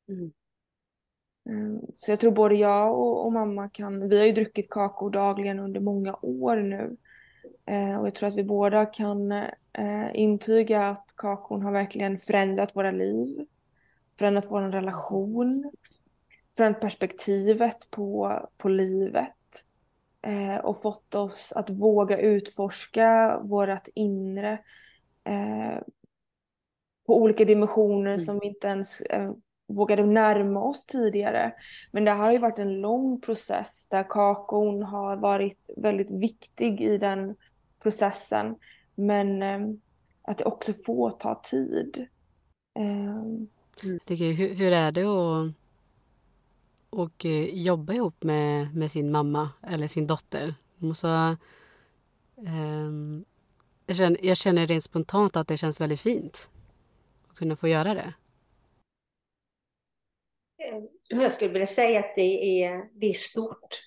[0.09, 0.31] Mm.
[1.49, 5.09] Eh, så jag tror både jag och, och, mamma kan, vi har ju druckit kakao
[5.09, 6.97] dagligen under många år nu.
[7.65, 9.31] Eh, och jag tror att vi båda kan
[9.73, 13.47] eh, intyga att kakon har verkligen förändrat våra liv.
[14.19, 15.71] Förändrat vår relation.
[16.57, 19.33] Förändrat perspektivet på, på livet
[20.23, 24.51] eh, och fått oss att våga utforska vårt inre
[25.23, 25.81] eh,
[27.05, 28.19] på olika dimensioner mm.
[28.19, 29.31] som vi inte ens eh,
[29.67, 31.53] vågade närma oss tidigare.
[31.91, 36.81] Men det här har ju varit en lång process där kakon har varit väldigt viktig
[36.81, 37.35] i den
[37.83, 38.55] processen.
[38.95, 39.59] Men eh,
[40.21, 42.07] att det också får ta tid.
[42.79, 43.47] Um,
[44.05, 45.07] tycker, hur, hur är det
[45.47, 45.53] att
[46.93, 50.55] och eh, jobba ihop med, med sin mamma eller sin dotter?
[50.77, 51.37] Det måste vara,
[52.35, 53.25] um,
[53.85, 56.49] jag, känner, jag känner rent spontant att det känns väldigt fint
[57.29, 58.13] att kunna få göra det.
[61.07, 63.81] Jag skulle vilja säga att det är, det är stort.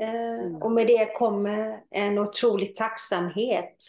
[0.00, 0.62] Eh, mm.
[0.62, 3.84] Och med det kommer en otrolig tacksamhet.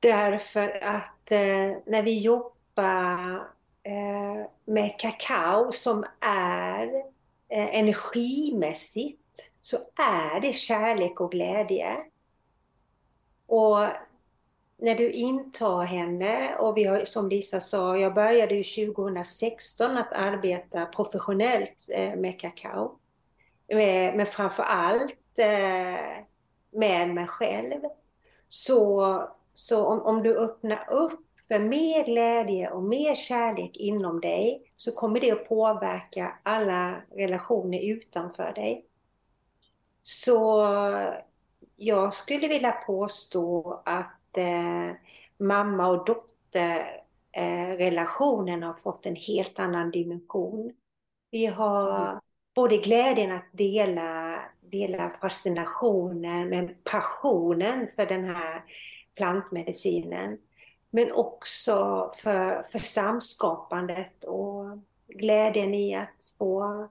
[0.00, 3.42] Därför att eh, när vi jobbar eh,
[3.86, 6.86] Eh, med kakao som är
[7.48, 11.96] eh, energimässigt så är det kärlek och glädje.
[13.46, 13.78] Och
[14.78, 20.12] när du intar henne och vi har, som Lisa sa, jag började ju 2016 att
[20.12, 22.98] arbeta professionellt eh, med kakao.
[23.68, 25.38] Men framför allt
[26.70, 27.80] med mig själv.
[28.48, 29.22] Så,
[29.52, 34.92] så om, om du öppnar upp för mer glädje och mer kärlek inom dig så
[34.92, 38.86] kommer det att påverka alla relationer utanför dig.
[40.02, 40.66] Så
[41.76, 44.96] jag skulle vilja påstå att eh,
[45.38, 47.76] mamma och dotter eh,
[48.62, 50.72] har fått en helt annan dimension.
[51.30, 52.20] Vi har mm
[52.56, 58.64] både glädjen att dela, dela fascinationen med passionen för den här
[59.16, 60.38] plantmedicinen.
[60.96, 64.78] Men också för, för samskapandet och
[65.08, 66.88] glädjen i att få,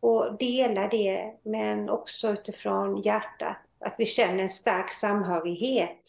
[0.00, 3.78] få dela det, men också utifrån hjärtat.
[3.80, 6.02] Att vi känner en stark samhörighet.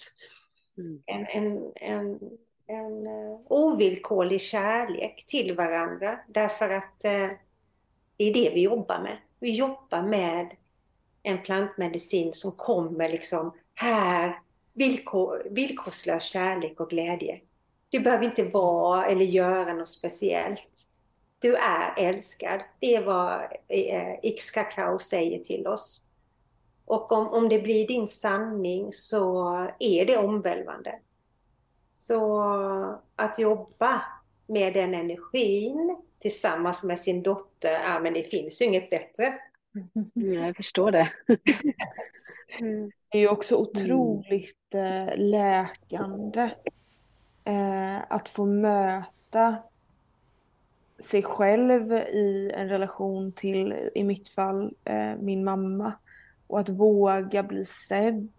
[0.77, 1.03] Mm.
[1.05, 2.19] En, en, en,
[2.67, 6.19] en uh, ovillkorlig kärlek till varandra.
[6.27, 7.37] Därför att uh,
[8.17, 9.17] det är det vi jobbar med.
[9.39, 10.55] Vi jobbar med
[11.23, 14.39] en plantmedicin som kommer liksom här,
[14.79, 17.39] villkor, villkorslös kärlek och glädje.
[17.89, 20.87] Du behöver inte vara eller göra något speciellt.
[21.39, 22.61] Du är älskad.
[22.79, 26.05] Det är vad eh, Kakao säger till oss.
[26.85, 30.95] Och om, om det blir din sanning så är det omvälvande.
[31.93, 32.41] Så
[33.15, 34.01] att jobba
[34.47, 39.33] med den energin tillsammans med sin dotter, ja men det finns ju inget bättre.
[40.15, 41.09] Mm, jag förstår det.
[43.11, 46.51] Det är ju också otroligt eh, läkande
[47.43, 49.57] eh, att få möta
[50.99, 55.93] sig själv i en relation till, i mitt fall, eh, min mamma.
[56.47, 58.29] Och att våga bli sedd,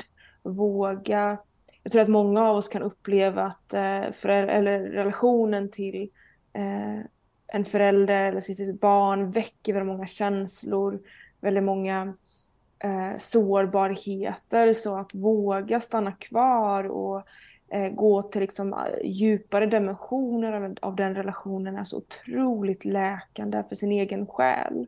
[0.42, 1.38] våga...
[1.82, 3.74] Jag tror att många av oss kan uppleva att
[4.16, 6.10] för, eller relationen till
[7.46, 11.00] en förälder eller sitt barn väcker väldigt många känslor,
[11.40, 12.14] väldigt många
[12.80, 14.74] eh, sårbarheter.
[14.74, 17.22] Så att våga stanna kvar och
[17.70, 23.64] eh, gå till liksom, eh, djupare dimensioner av, av, den relationen är så otroligt läkande
[23.68, 24.86] för sin egen själ.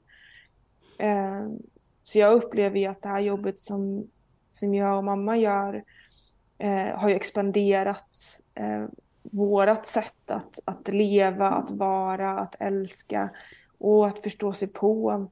[0.98, 1.46] Eh,
[2.04, 4.06] så jag upplever ju att det här jobbet som,
[4.50, 5.84] som jag och mamma gör
[6.58, 8.86] eh, har ju expanderat eh,
[9.22, 13.30] vårat sätt att, att leva, att vara, att älska
[13.78, 15.28] och att förstå sig på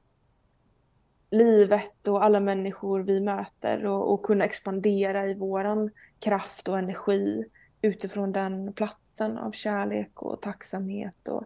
[1.31, 7.45] livet och alla människor vi möter och, och kunna expandera i våran kraft och energi
[7.81, 11.43] utifrån den platsen av kärlek och tacksamhet och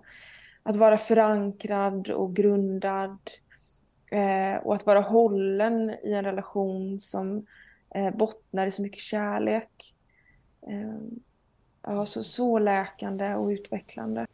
[0.64, 3.18] att vara förankrad och grundad
[4.12, 7.46] eh, och att vara hållen i en relation som
[7.96, 9.96] eh, bottnar i så mycket kärlek.
[10.68, 11.18] Eh,
[11.88, 14.28] Ja, så, så läkande och utvecklande.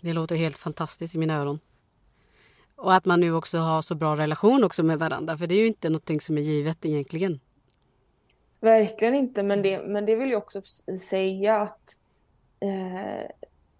[0.00, 1.58] Det låter helt fantastiskt i mina öron.
[2.76, 5.38] Och att man nu också har så bra relation också med varandra.
[5.38, 7.40] För det är ju inte någonting som är givet egentligen.
[8.60, 10.62] Verkligen inte, men det, men det vill jag också
[11.10, 11.96] säga att
[12.60, 13.30] eh,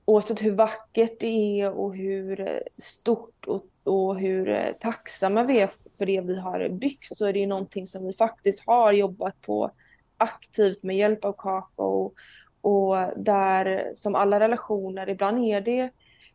[0.05, 2.47] oavsett hur vackert det är och hur eh,
[2.79, 7.33] stort och, och hur eh, tacksamma vi är för det vi har byggt så är
[7.33, 9.71] det ju någonting som vi faktiskt har jobbat på
[10.17, 12.13] aktivt med hjälp av Kakao
[12.61, 15.91] och där som alla relationer, ibland är det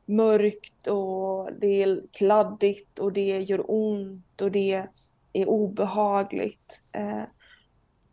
[0.05, 4.87] mörkt och det är kladdigt och det gör ont och det
[5.33, 6.81] är obehagligt.
[6.91, 7.23] Eh,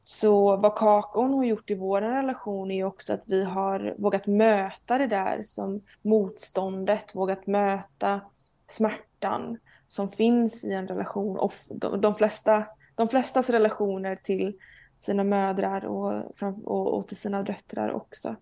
[0.03, 4.99] så vad Kakon har gjort i vår relation är också att vi har vågat möta
[4.99, 8.21] det där som motståndet, vågat möta
[8.67, 11.39] smärtan som finns i en relation.
[11.39, 11.53] Och
[11.99, 14.59] de, flesta, de flestas relationer till
[14.99, 18.37] sina mödrar och, och, och till sina döttrar också.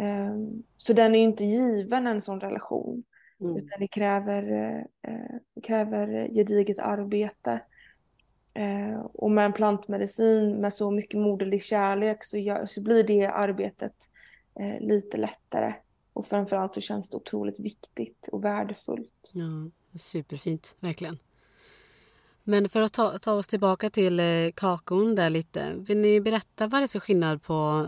[0.00, 3.04] Um, så den är ju inte given en sån relation.
[3.40, 3.56] Mm.
[3.56, 4.44] Utan det kräver,
[5.08, 7.60] uh, kräver gediget arbete.
[8.56, 13.26] Eh, och med en plantmedicin med så mycket moderlig kärlek så, gör, så blir det
[13.26, 13.94] arbetet
[14.60, 15.74] eh, lite lättare.
[16.12, 19.30] Och framförallt så känns det otroligt viktigt och värdefullt.
[19.32, 21.18] Ja, superfint, verkligen.
[22.44, 25.74] Men för att ta, ta oss tillbaka till eh, kakon där lite.
[25.76, 27.86] Vill ni berätta vad det är för skillnad på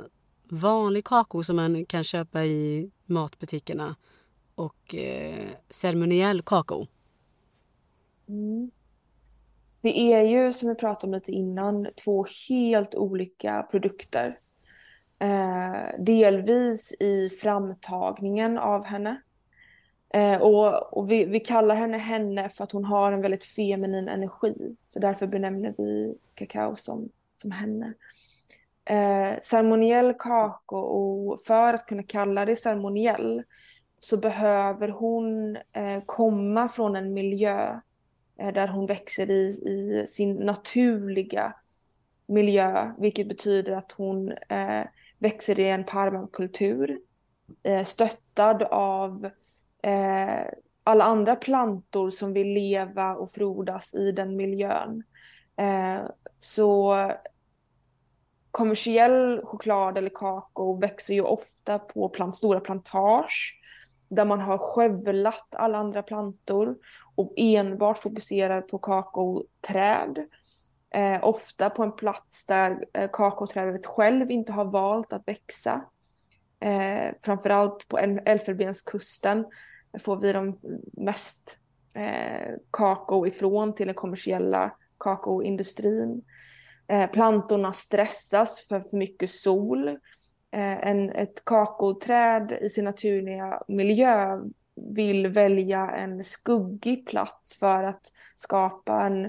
[0.48, 3.96] vanlig kakao som man kan köpa i matbutikerna
[4.54, 6.86] och eh, ceremoniell kakao?
[8.28, 8.70] Mm.
[9.80, 14.38] Det är ju som vi pratade om lite innan två helt olika produkter.
[15.18, 19.22] Eh, delvis i framtagningen av henne.
[20.14, 24.08] Eh, och, och vi, vi, kallar henne henne för att hon har en väldigt feminin
[24.08, 24.76] energi.
[24.88, 27.94] Så därför benämner vi kakao som, som henne.
[28.90, 33.42] Eh, ceremoniell kakao och för att kunna kalla det ceremoniell
[33.98, 37.80] så behöver hon eh, komma från en miljö
[38.38, 41.54] eh, där hon växer i, i, sin naturliga
[42.26, 44.84] miljö, vilket betyder att hon eh,
[45.18, 47.00] växer i en parmakultur,
[47.62, 49.30] eh, stöttad av
[49.82, 50.46] eh,
[50.84, 55.02] alla andra plantor som vill leva och frodas i den miljön.
[55.56, 56.00] Eh,
[56.38, 56.94] så
[58.50, 63.54] kommersiell choklad eller kakao växer ju ofta på plant, stora plantage
[64.08, 66.76] där man har skövlat alla andra plantor
[67.14, 70.26] och enbart fokuserar på kakaoträd.
[70.94, 75.84] Eh, ofta på en plats där eh, kakaoträdet själv inte har valt att växa.
[76.60, 79.46] Eh, framförallt på Elfenbenskusten
[79.98, 80.58] får vi de
[80.92, 81.58] mest
[81.94, 86.22] eh, kakao ifrån till den kommersiella kakaoindustrin.
[86.88, 89.88] Eh, plantorna stressas för för mycket sol.
[90.50, 94.40] Eh, en, ett kakaoträd i sin naturliga miljö
[94.76, 99.24] vill välja en skuggig plats för att skapa en,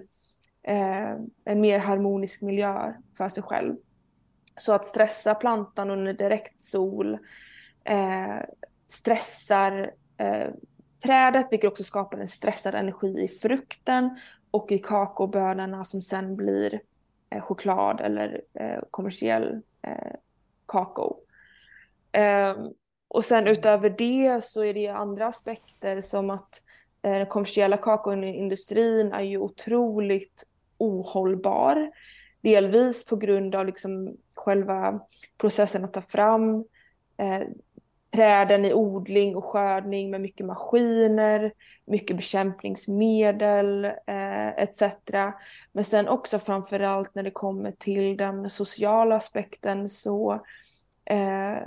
[0.63, 1.11] eh,
[1.45, 3.75] en mer harmonisk miljö för sig själv.
[4.57, 7.17] Så att stressa plantan under direkt sol
[7.83, 8.39] eh,
[8.87, 10.47] stressar eh,
[11.03, 14.19] trädet, vilket också skapar en stressad energi i frukten
[14.51, 16.81] och i kakaobönorna som sen blir
[17.29, 20.13] Eh, choklad eller eh, kommersiell eh,
[20.65, 21.19] kakao.
[22.11, 22.57] Ehm,
[23.07, 26.61] och sen utöver det så är det andra aspekter som att
[27.01, 30.45] eh, den kommersiella kakaoindustrin är ju otroligt
[30.77, 31.91] ohållbar.
[32.41, 34.99] Delvis på grund av liksom själva
[35.37, 36.65] processen att ta fram
[37.17, 37.41] eh,
[38.11, 41.51] träden i odling och skördning med mycket maskiner,
[41.85, 44.83] mycket bekämpningsmedel eh, etc.
[45.71, 50.33] Men sen också framförallt när det kommer till den sociala aspekten så,
[51.05, 51.57] eh,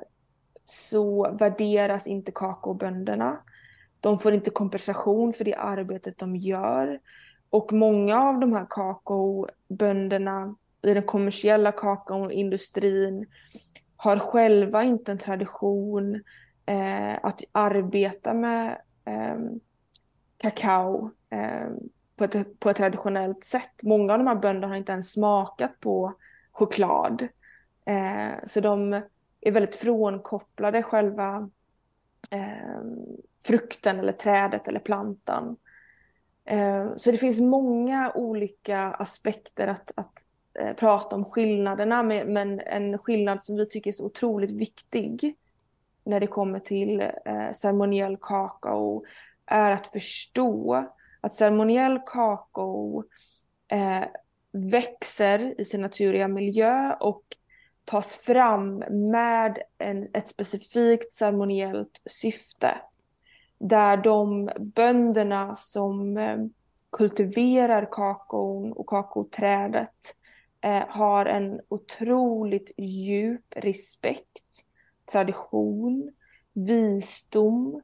[0.65, 3.41] så värderas inte kakaobönderna.
[4.01, 7.01] De får inte kompensation för det arbetet de gör.
[7.51, 13.27] Och många av de här kakaobönderna i den kommersiella kakaoindustrin
[14.03, 16.23] har själva inte en tradition
[16.67, 19.37] eh, att arbeta med eh,
[20.37, 21.69] kakao eh,
[22.17, 23.83] på, ett, på ett traditionellt sätt.
[23.83, 26.15] Många av de här bönderna har inte ens smakat på
[26.53, 27.29] choklad.
[27.85, 28.93] Eh, så de
[29.41, 31.51] är väldigt frånkopplade själva
[32.31, 32.83] eh,
[33.43, 35.57] frukten eller trädet eller plantan.
[36.45, 42.99] Eh, så det finns många olika aspekter att, att Eh, prata om skillnaderna, men en
[42.99, 45.37] skillnad som vi tycker är så otroligt viktig
[46.05, 49.05] när det kommer till eh, ceremoniell kakao
[49.47, 50.87] är att förstå
[51.21, 53.05] att ceremoniell kakao
[53.69, 54.05] eh,
[54.53, 57.23] växer i sin naturliga miljö och
[57.85, 62.79] tas fram med en, ett specifikt ceremoniellt syfte.
[63.59, 66.39] Där de bönderna som eh,
[66.93, 70.17] kultiverar kakaon och kakaoträdet
[70.63, 74.67] eh, har en otroligt djup respekt,
[75.13, 76.13] tradition,
[76.53, 77.83] visdom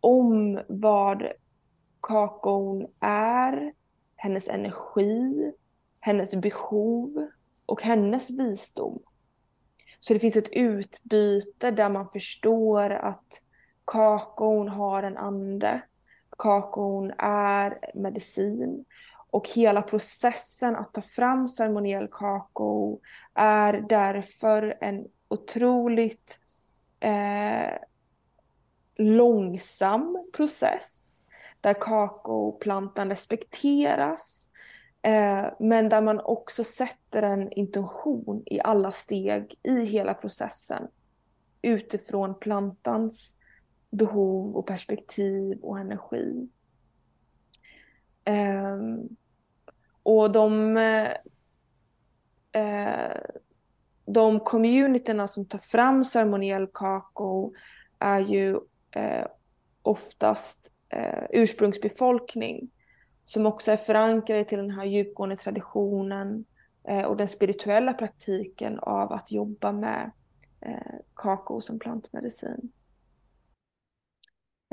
[0.00, 1.26] om vad
[2.00, 3.72] kakaon är,
[4.16, 5.52] hennes energi,
[6.00, 7.28] hennes behov
[7.66, 9.02] och hennes visdom.
[10.00, 13.42] Så det finns ett utbyte där man förstår att
[13.84, 15.82] kakaon har en ande.
[16.38, 18.84] Kakaon är medicin.
[19.32, 23.00] Och hela processen att ta fram ceremoniell kakao
[23.34, 26.38] är därför en otroligt
[27.00, 27.78] eh,
[28.96, 31.18] långsam process
[31.60, 34.48] där kakaoplantan respekteras
[35.02, 40.88] eh, men där man också sätter en intention i alla steg i hela processen
[41.62, 43.38] utifrån plantans
[43.90, 46.48] behov och perspektiv och energi.
[48.26, 49.16] Um,
[50.02, 50.76] och de,
[52.52, 53.16] eh,
[54.06, 57.54] de communityna som tar fram ceremoniell kakao
[57.98, 59.26] är ju eh,
[59.82, 62.70] oftast eh, ursprungsbefolkning
[63.24, 66.44] som också är förankrade till den här djupgående traditionen
[66.88, 70.10] eh, och den spirituella praktiken av att jobba med
[70.60, 72.72] eh, kakao som plantmedicin.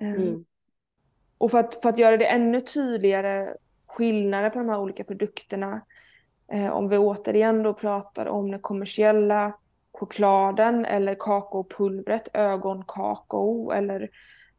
[0.02, 0.46] Eh, mm.
[1.38, 3.56] Och för att, för att göra det ännu tydligare
[3.90, 5.82] skillnader på de här olika produkterna
[6.52, 9.54] eh, om vi återigen då pratar om den kommersiella
[9.94, 14.10] chokladen eller kakaopulvret, ögonkakao eller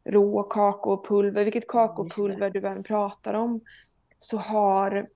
[0.04, 3.60] rå kakaopulver, vilket kakaopulver du än pratar om,
[4.18, 5.08] så har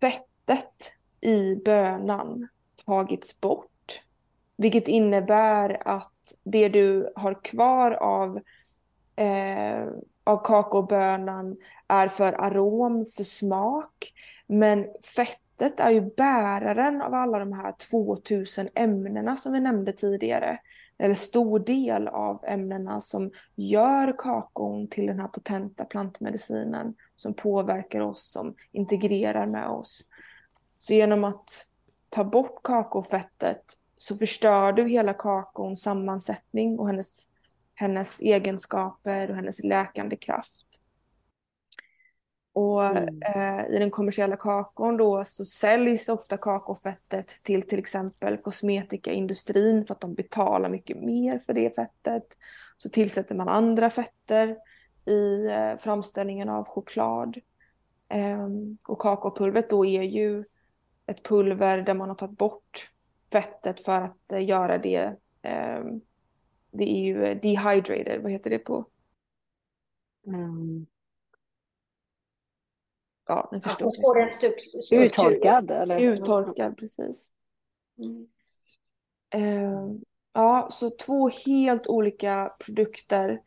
[0.00, 2.48] fettet i bönan
[2.86, 3.68] tagits bort.
[4.56, 8.40] Vilket innebär att det du har kvar av,
[9.16, 9.86] eh,
[10.24, 11.56] av kakaobönan
[11.92, 14.12] är för arom, för smak.
[14.46, 14.86] Men
[15.16, 20.58] fettet är ju bäraren av alla de här 2000 ämnena som vi nämnde tidigare
[20.98, 28.00] eller stor del av ämnena som gör kakaon till den här potenta plantmedicinen som påverkar
[28.00, 30.04] oss, som integrerar med oss.
[30.78, 31.66] Så genom att
[32.08, 33.62] ta bort kakaofettet
[33.98, 37.28] så förstör du hela kakaons sammansättning och hennes,
[37.74, 40.66] hennes egenskaper och hennes läkande kraft.
[42.52, 43.22] Och mm.
[43.22, 49.94] eh, i den kommersiella kakaon då så säljs ofta kakaofettet till till exempel kosmetikaindustrin för
[49.94, 52.24] att de betalar mycket mer för det fettet.
[52.78, 54.56] Så tillsätter man andra fetter
[55.04, 57.36] i eh, framställningen av choklad.
[58.08, 58.48] Eh,
[58.86, 60.44] och kakaopulvret då är ju
[61.06, 62.90] ett pulver där man har tagit bort
[63.32, 65.16] fettet för att eh, göra det.
[65.42, 66.00] Ehm,
[66.70, 68.86] det är ju dehydrated, vad heter det på?
[70.26, 70.86] Mm
[73.26, 73.90] ja, ni förstår.
[74.02, 74.26] Ja,
[74.92, 75.70] Uttorkad?
[75.70, 75.98] Eller?
[75.98, 77.32] Uttorkad, precis.
[77.98, 78.26] Mm.
[79.34, 79.90] Eh,
[80.32, 83.40] ja, så två helt olika produkter.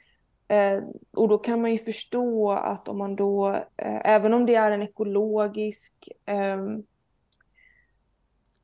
[0.47, 4.55] Eh, och då kan man ju förstå att om man då, eh, även om det
[4.55, 6.83] är en ekologisk ehm,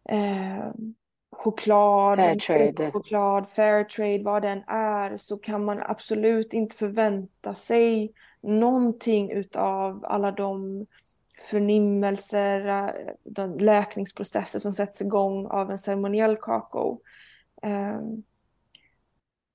[0.09, 0.95] ehm,
[1.32, 2.91] choklad, fairtrade.
[2.91, 8.14] choklad, fairtrade, vad den är, så kan man absolut inte förvänta sig
[8.44, 10.86] någonting utav alla de
[11.50, 17.02] förnimmelser, eh, de läkningsprocesser som sätts igång av en ceremoniell kakao.
[17.64, 18.24] Um,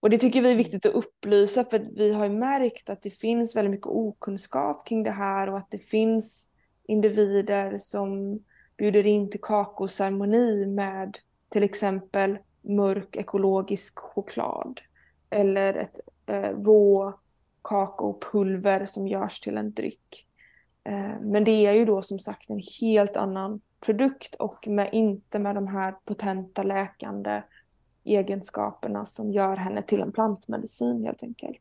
[0.00, 3.10] och det tycker vi är viktigt att upplysa för att vi har märkt att det
[3.10, 6.50] finns väldigt mycket okunskap kring det här och att det finns
[6.88, 8.40] individer som
[8.76, 11.18] bjuder in till kakaoceremoni med
[11.48, 14.80] till exempel mörk ekologisk choklad
[15.30, 17.20] eller ett eh, rå
[17.68, 20.26] kakaopulver som görs till en dryck.
[20.84, 25.38] Eh, men det är ju då som sagt en helt annan produkt och med, inte
[25.38, 27.42] med de här potenta läkande
[28.04, 31.60] egenskaperna som gör henne till en plantmedicin helt enkelt.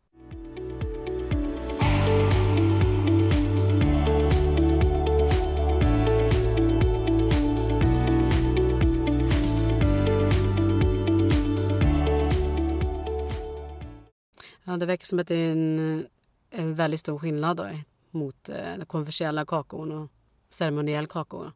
[14.68, 16.08] Ja, det verkar som att det är en,
[16.50, 17.70] en väldigt stor skillnad då,
[18.12, 20.12] mot eh, den konventionella kakaon och
[20.50, 21.52] ceremoniell kakao.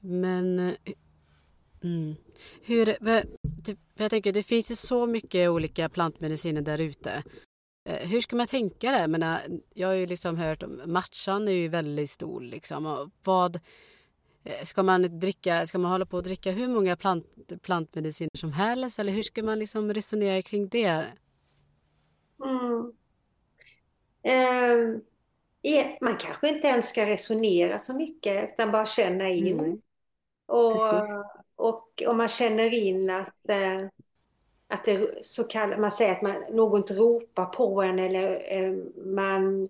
[0.00, 0.74] Men eh,
[1.82, 2.16] mm,
[2.62, 2.96] hur,
[3.94, 7.22] jag tänker det finns ju så mycket olika plantmediciner där ute.
[7.88, 9.08] Eh, hur ska man tänka där?
[9.08, 9.40] menar,
[9.74, 12.86] jag har ju liksom hört matchan är ju väldigt stor liksom.
[12.86, 13.56] Och vad
[14.44, 17.26] eh, Ska man dricka, ska man hålla på att dricka hur många plant,
[17.62, 21.06] plantmediciner som helst eller hur ska man liksom resonera kring det?
[22.44, 22.92] Mm.
[24.22, 25.02] Um,
[26.00, 29.60] man kanske inte ens ska resonera så mycket utan bara känna in.
[29.60, 29.80] Mm.
[30.46, 30.82] Och,
[31.56, 33.86] och om man känner in att, eh,
[34.68, 38.72] att det så kallat, man säger att man, någon ropar på en eller eh,
[39.04, 39.68] man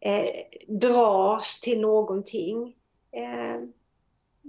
[0.00, 0.30] eh,
[0.68, 2.76] dras till någonting.
[3.12, 3.60] Eh,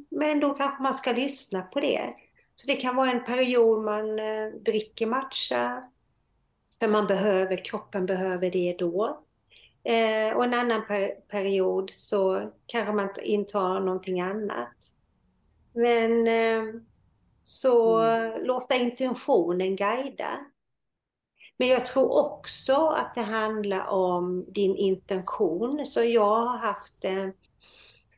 [0.10, 2.14] men då kanske man ska lyssna på det.
[2.56, 5.90] Så det kan vara en period man eh, dricker matcha,
[6.80, 9.22] för man behöver, kroppen behöver det då.
[9.84, 14.76] Eh, och en annan per period så kanske man intar någonting annat.
[15.74, 16.82] Men eh,
[17.42, 18.46] så mm.
[18.46, 20.46] låta intentionen guida.
[21.58, 25.86] Men jag tror också att det handlar om din intention.
[25.86, 27.30] Så jag har haft eh,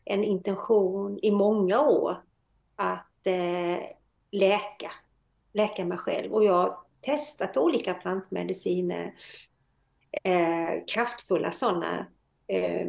[0.05, 2.23] en intention i många år
[2.75, 3.83] att eh,
[4.31, 4.91] läka,
[5.53, 6.33] läka mig själv.
[6.33, 6.77] Och jag
[7.07, 9.13] testat olika plantmediciner
[10.23, 12.07] eh, kraftfulla sådana
[12.47, 12.87] eh,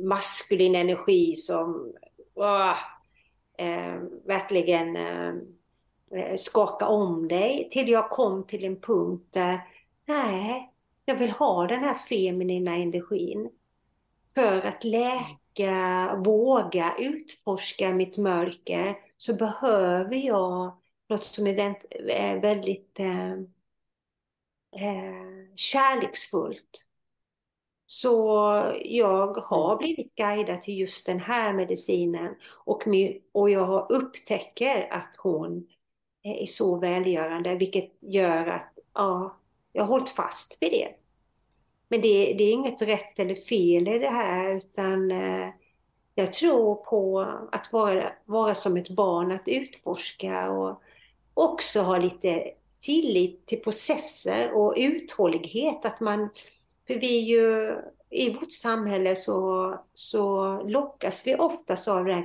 [0.00, 1.92] maskulin energi som
[2.34, 2.76] åh,
[3.58, 5.34] eh, verkligen eh,
[6.14, 7.68] eh, skaka om dig.
[7.70, 9.60] Till jag kom till en punkt där,
[10.06, 10.72] nej,
[11.04, 13.50] jag vill ha den här feminina energin.
[14.34, 21.58] För att läka, våga utforska mitt mörker så behöver jag något som är
[22.08, 23.34] eh, väldigt eh,
[24.80, 26.84] eh, kärleksfullt.
[27.86, 28.18] Så
[28.84, 29.78] jag har mm.
[29.78, 32.82] blivit guidad till just den här medicinen och,
[33.32, 35.66] och jag upptäcker att hon
[36.22, 39.36] är så välgörande, vilket gör att ja,
[39.72, 40.88] jag har hållit fast vid det.
[41.88, 45.48] Men det, det är inget rätt eller fel i det här, utan eh,
[46.14, 47.20] jag tror på
[47.52, 50.82] att vara, vara som ett barn, att utforska och
[51.34, 55.84] också ha lite tillit till processer och uthållighet.
[55.84, 56.28] Att man,
[56.86, 57.76] för vi ju,
[58.10, 62.24] i vårt samhälle så, så lockas vi oftast av den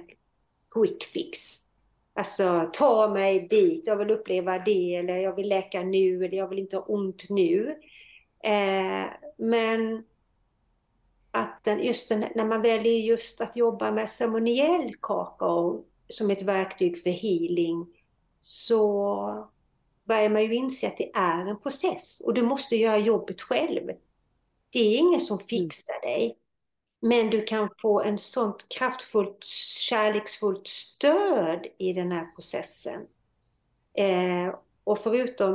[0.73, 1.59] quick fix.
[2.15, 6.47] Alltså ta mig dit, jag vill uppleva det eller jag vill läka nu eller jag
[6.47, 7.79] vill inte ha ont nu.
[8.43, 9.05] Eh,
[9.37, 10.03] men
[11.31, 16.41] att den, just den, när man väljer just att jobba med ceremoniell kakao som ett
[16.41, 17.87] verktyg för healing
[18.41, 19.47] så
[20.07, 23.91] börjar man ju inse att det är en process och du måste göra jobbet själv.
[24.69, 25.47] Det är ingen som mm.
[25.47, 26.37] fixar dig.
[27.01, 29.43] Men du kan få en sånt kraftfullt,
[29.77, 33.01] kärleksfullt stöd i den här processen.
[33.93, 35.53] Eh, och förutom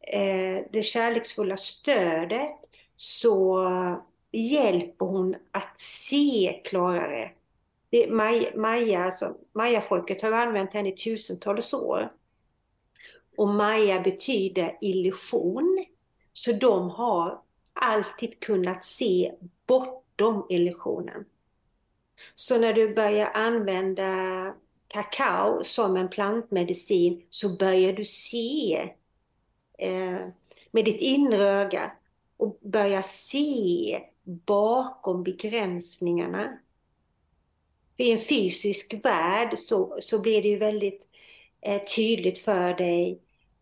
[0.00, 2.58] eh, det kärleksfulla stödet
[2.96, 3.66] så
[4.32, 7.30] hjälper hon att se klarare.
[7.90, 12.12] Det, Maja, Maja, alltså, Maya-folket har använt henne i tusentals år.
[13.40, 15.86] Och Maya betyder illusion.
[16.32, 19.32] Så de har alltid kunnat se
[19.66, 21.24] bortom illusionen.
[22.34, 24.54] Så när du börjar använda
[24.88, 28.90] kakao som en plantmedicin så börjar du se
[29.78, 30.18] eh,
[30.70, 31.92] med ditt inre öga
[32.36, 36.58] och börja se bakom begränsningarna.
[37.96, 41.08] För I en fysisk värld så, så blir det ju väldigt
[41.60, 43.20] eh, tydligt för dig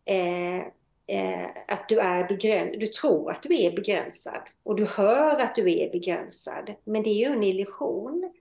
[0.08, 0.58] eh,
[1.06, 2.80] eh, att du är begränsad.
[2.80, 6.74] Du tror att du är begränsad och du hör att du är begränsad.
[6.84, 8.32] Men det är ju en illusion.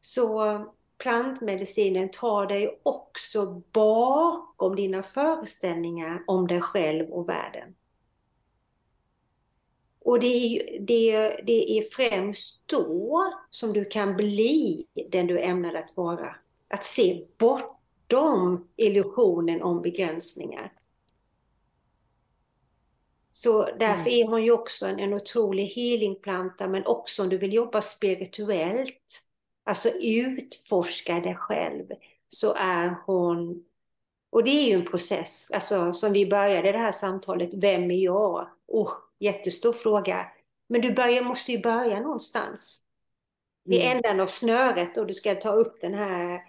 [0.00, 0.58] Så
[0.98, 7.74] plantmedicinen tar dig också bakom dina föreställningar om dig själv och världen.
[10.04, 15.74] Och det är, det, det är främst då som du kan bli den du ämnar
[15.74, 16.36] att vara.
[16.68, 20.72] Att se bortom illusionen om begränsningar.
[23.32, 24.12] Så därför mm.
[24.12, 29.20] är hon ju också en, en otrolig healingplanta, men också om du vill jobba spirituellt,
[29.64, 31.84] alltså utforska dig själv,
[32.28, 33.64] så är hon...
[34.30, 38.04] Och det är ju en process, alltså som vi började det här samtalet, vem är
[38.04, 38.48] jag?
[38.68, 40.26] Oh, jättestor fråga.
[40.68, 42.82] Men du börjar, måste ju börja någonstans.
[43.66, 43.96] Mm.
[43.96, 46.42] änden av snöret och du ska ta upp den här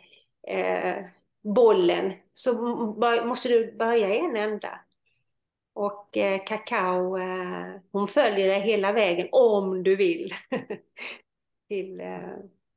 [0.47, 1.05] eh,
[1.43, 2.53] bollen så
[3.25, 4.79] måste du börja i en ända.
[5.73, 10.33] Och eh, kakao, eh, hon följer dig hela vägen om du vill.
[11.69, 12.29] Till, eh,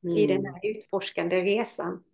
[0.05, 0.17] mm.
[0.17, 0.55] I den mm.
[0.55, 2.05] här utforskande resan.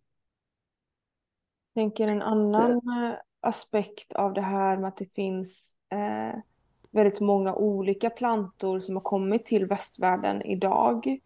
[1.75, 6.41] Jag tänker en annan eh, aspekt av det här med att det finns eh,
[6.91, 11.19] väldigt många olika plantor som har kommit till västvärlden idag.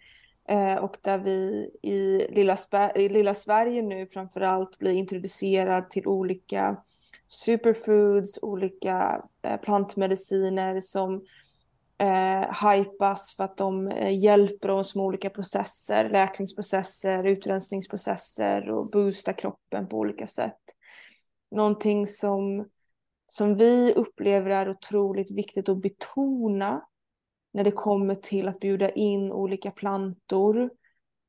[0.49, 2.57] Eh, och där vi i lilla,
[2.95, 6.83] i lilla Sverige nu framförallt blir introducerad till olika
[7.27, 11.24] superfoods, olika eh, plantmediciner som
[11.99, 19.33] eh, hypas för att de eh, hjälper oss med olika processer, läkningsprocesser, utrensningsprocesser och boostar
[19.33, 20.61] kroppen på olika sätt.
[21.51, 22.66] Någonting som
[23.27, 26.83] som vi upplever är otroligt viktigt att betona
[27.53, 30.70] när det kommer till att bjuda in olika plantor.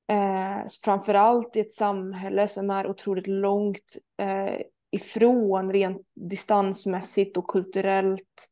[0.07, 4.61] Eh, framförallt i ett samhälle som är otroligt långt eh,
[4.97, 8.49] ifrån rent distansmässigt och kulturellt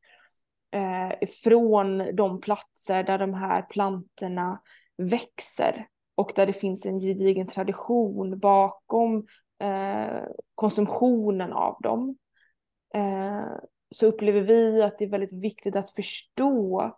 [0.72, 4.62] eh, ifrån de platser där de här plantorna
[4.98, 9.26] växer och där det finns en gedigen tradition bakom
[9.62, 10.24] eh,
[10.56, 12.18] konsumtionen av dem.
[12.94, 13.46] Eh,
[13.92, 16.92] så upplever vi att det är väldigt viktigt att förstå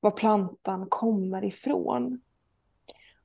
[0.00, 2.20] var plantan kommer ifrån.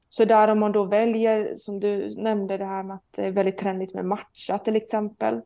[0.09, 3.31] Så där om man då väljer, som du nämnde det här med att det är
[3.31, 5.41] väldigt trendigt med matcha till exempel.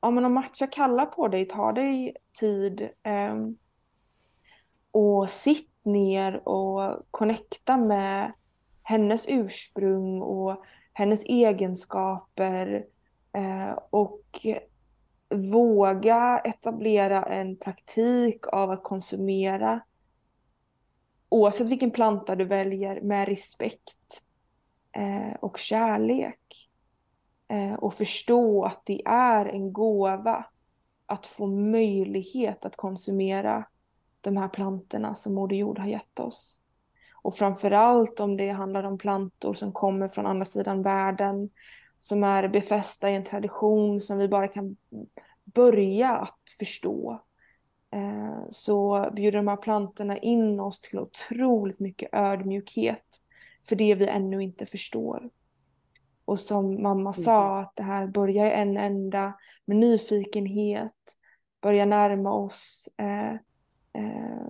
[0.00, 3.36] Ja men om matcha kallar på dig, ta dig tid eh,
[4.90, 8.32] och sitt ner och connecta med
[8.82, 12.84] hennes ursprung och hennes egenskaper
[13.32, 14.46] eh, och
[15.34, 19.80] våga etablera en praktik av att konsumera
[21.28, 24.22] oavsett vilken planta du väljer med respekt
[24.92, 26.67] eh, och kärlek.
[27.48, 30.44] Eh, och förstå att det är en gåva
[31.06, 33.64] att få möjlighet att konsumera
[34.20, 36.60] de här plantorna som Moder Jord har gett oss.
[37.14, 41.50] Och framförallt om det handlar om plantor som kommer från andra sidan världen,
[41.98, 44.76] som är befästa i en tradition som vi bara kan
[45.44, 47.20] börja att förstå.
[47.90, 53.20] Eh, så bjuder de här plantorna in oss till otroligt mycket ödmjukhet
[53.68, 55.30] för det vi ännu inte förstår.
[56.28, 57.62] Och som mamma sa, mm.
[57.62, 61.16] att det här börjar i en enda med nyfikenhet,
[61.60, 63.32] börja närma oss eh,
[63.92, 64.46] eh,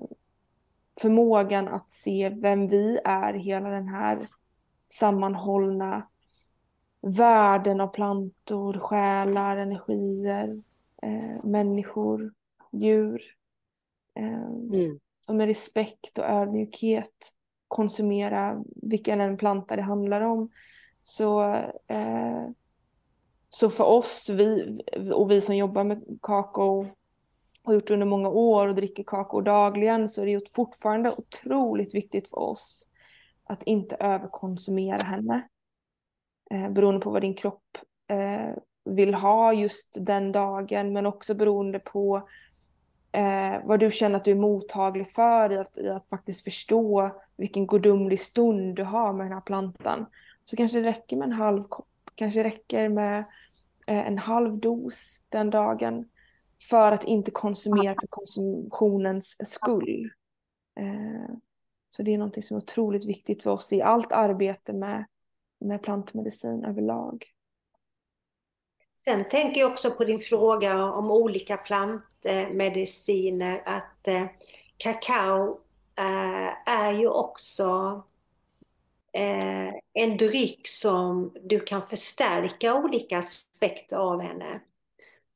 [1.00, 4.26] förmågan att se vem vi är, hela den här
[4.86, 6.08] sammanhållna
[7.00, 10.62] världen av plantor, själar, energier,
[11.02, 12.32] eh, människor,
[12.72, 13.22] djur.
[14.14, 14.98] Eh, mm.
[15.28, 17.32] Och med respekt och ödmjukhet
[17.68, 20.50] konsumera vilken en planta det handlar om.
[21.08, 21.42] Så,
[21.86, 22.48] eh,
[23.48, 24.78] så för oss, vi,
[25.14, 26.86] och vi som jobbar med kakao
[27.62, 32.30] har gjort under många år och dricker kakao dagligen så är det fortfarande otroligt viktigt
[32.30, 32.88] för oss
[33.44, 35.48] att inte överkonsumera henne.
[36.50, 37.78] Eh, beroende på vad din kropp
[38.10, 42.28] eh, vill ha just den dagen men också beroende på
[43.12, 47.10] eh, vad du känner att du är mottaglig för i att, i att faktiskt förstå
[47.36, 50.06] vilken gudomlig stund du har med den här plantan.
[50.50, 53.18] Så kanske det räcker med en halv kopp, kanske räcker med
[53.86, 56.08] eh, en halv dos den dagen
[56.68, 60.10] för att inte konsumera för konsumtionens skull.
[60.80, 61.34] Eh,
[61.90, 65.06] så det är något som är otroligt viktigt för oss i allt arbete med,
[65.60, 67.26] med plantmedicin överlag.
[68.94, 74.26] Sen tänker jag också på din fråga om olika plantmediciner, att eh,
[74.76, 75.60] kakao
[76.66, 78.02] är ju också
[79.12, 84.60] eh, en dryck som du kan förstärka olika aspekter av henne.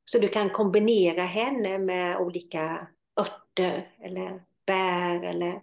[0.05, 2.87] Så du kan kombinera henne med olika
[3.19, 5.61] örter eller bär eller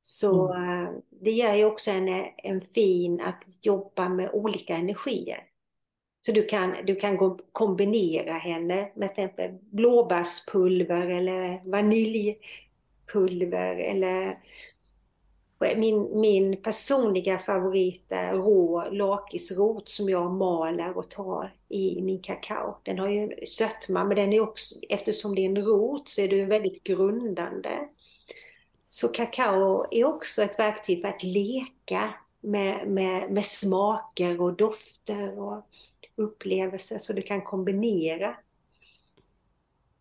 [0.00, 0.94] så mm.
[1.10, 5.48] det gör ju också en, en fin att jobba med olika energier.
[6.26, 14.38] Så du kan, du kan kombinera henne med till exempel blåbärspulver eller vaniljpulver eller
[15.76, 22.76] min, min personliga favorit är rå lakisrot som jag maler och tar i min kakao.
[22.82, 26.28] Den har ju sötma men den är också, eftersom det är en rot så är
[26.28, 27.70] det väldigt grundande.
[28.88, 35.38] Så kakao är också ett verktyg för att leka med, med, med smaker och dofter
[35.38, 35.66] och
[36.16, 38.36] upplevelser så du kan kombinera.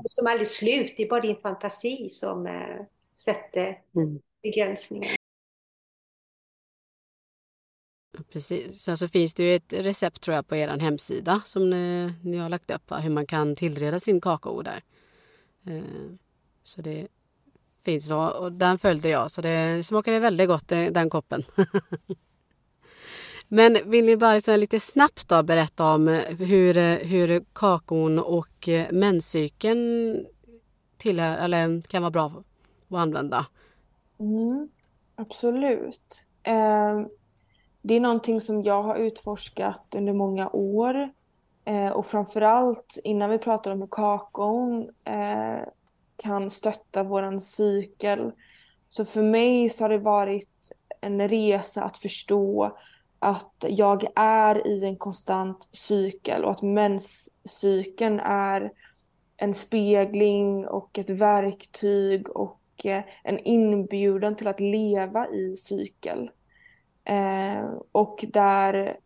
[0.09, 2.85] Som aldrig slut, det är bara din fantasi som äh,
[3.15, 4.19] sätter mm.
[4.41, 5.15] begränsningar.
[8.31, 8.81] Precis.
[8.81, 12.37] Sen så finns det ju ett recept tror jag på er hemsida som ni, ni
[12.37, 14.83] har lagt upp hur man kan tillreda sin kakao där.
[15.65, 15.81] Eh,
[16.63, 17.07] så det
[17.85, 21.43] finns och den följde jag så det smakade väldigt gott eh, den koppen.
[23.47, 30.25] Men vill ni bara lite snabbt då berätta om eh, hur, hur kakon och menscykeln
[30.97, 32.43] tillhör, eller kan vara bra
[32.89, 33.45] att använda?
[34.19, 34.69] Mm,
[35.15, 36.25] absolut.
[36.43, 37.01] Eh,
[37.85, 41.09] det är någonting som jag har utforskat under många år.
[41.65, 45.67] Eh, och framförallt innan vi pratar om hur kakon eh,
[46.17, 48.31] kan stötta våran cykel.
[48.89, 50.71] Så för mig så har det varit
[51.01, 52.77] en resa att förstå
[53.19, 58.71] att jag är i en konstant cykel och att menscykeln är
[59.37, 66.29] en spegling och ett verktyg och eh, en inbjudan till att leva i cykel.
[67.05, 68.97] Eh, och där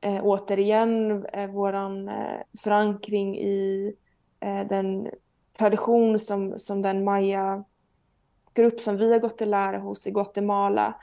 [0.00, 3.92] eh, återigen eh, våran eh, förankring i
[4.40, 5.10] eh, den
[5.58, 10.94] tradition som, som den maya-grupp som vi har gått i lära hos i Guatemala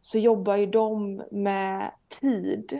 [0.00, 2.78] så jobbar ju de med tid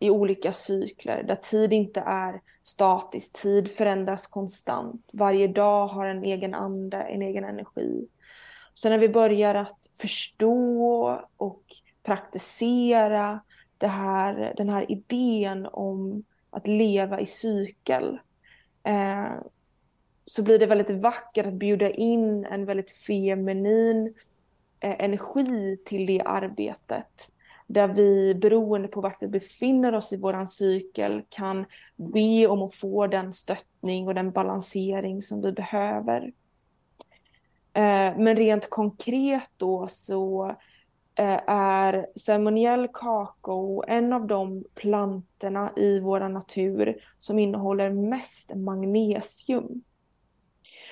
[0.00, 5.10] i olika cykler där tid inte är statisk, tid förändras konstant.
[5.12, 8.08] Varje dag har en egen ande, en egen energi.
[8.74, 11.62] Så när vi börjar att förstå och
[12.08, 13.40] praktisera
[13.78, 18.18] det här, den här idén om att leva i cykel
[18.82, 19.32] eh,
[20.24, 24.14] så blir det väldigt vackert att bjuda in en väldigt feminin
[24.80, 27.30] eh, energi till det arbetet.
[27.66, 32.74] där vi beroende på vart vi befinner oss i våran cykel kan be om att
[32.74, 36.32] få den stöttning och den balansering som vi behöver.
[37.72, 40.56] Eh, men rent konkret då så
[41.18, 49.82] Eh, är ceremoniell kakao en av de plantorna i vår natur som innehåller mest magnesium.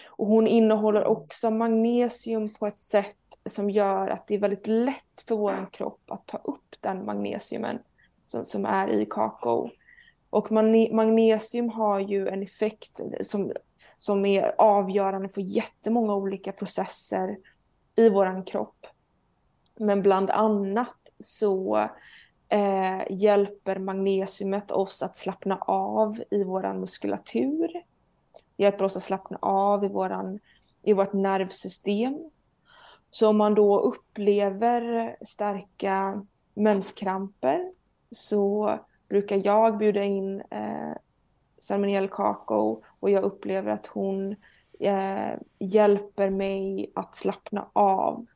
[0.06, 3.16] Och hon innehåller också magnesium på ett sätt
[3.48, 7.78] som gör att det är väldigt lätt för vår kropp att ta upp den magnesiumen
[8.24, 9.70] som, som är i kakao.
[10.30, 10.52] Och
[10.92, 13.52] magnesium har ju en effekt som,
[13.98, 17.36] som är avgörande för jättemånga olika processer
[17.96, 18.86] i vår kropp.
[19.78, 21.76] Men bland annat så
[22.48, 27.70] eh, hjälper magnesiumet oss att slappna av i vår muskulatur.
[28.56, 30.38] Hjälper oss att slappna av i, våran,
[30.82, 32.30] i vårt nervsystem.
[33.10, 37.72] Så om man då upplever starka menskramper
[38.10, 40.96] så brukar jag bjuda in eh,
[41.58, 44.36] ceremoniell kakao och jag upplever att hon
[44.80, 48.26] eh, hjälper mig att slappna av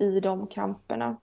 [0.00, 1.16] i de kramperna.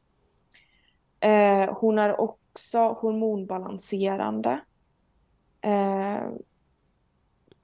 [1.19, 4.59] Eh, hon är också hormonbalanserande.
[5.61, 6.29] Eh,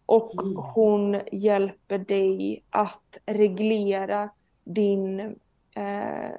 [0.05, 0.55] och mm.
[0.55, 4.30] hon hjälper dig att reglera
[4.64, 5.20] din
[5.76, 6.32] eh,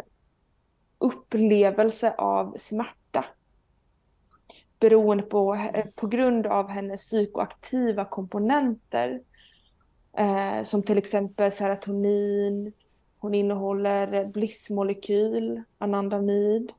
[0.99, 3.25] upplevelse av smärta.
[4.79, 9.21] Beroende på, eh, på grund av hennes psykoaktiva komponenter.
[10.17, 12.73] Eh, som till exempel serotonin,
[13.25, 16.73] hon innehåller blissmolekyl, anandamid,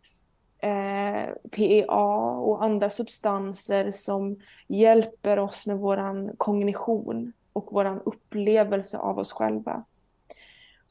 [0.58, 2.02] eh, PEA
[2.40, 9.84] och andra substanser som hjälper oss med våran kognition och våran upplevelse av oss själva.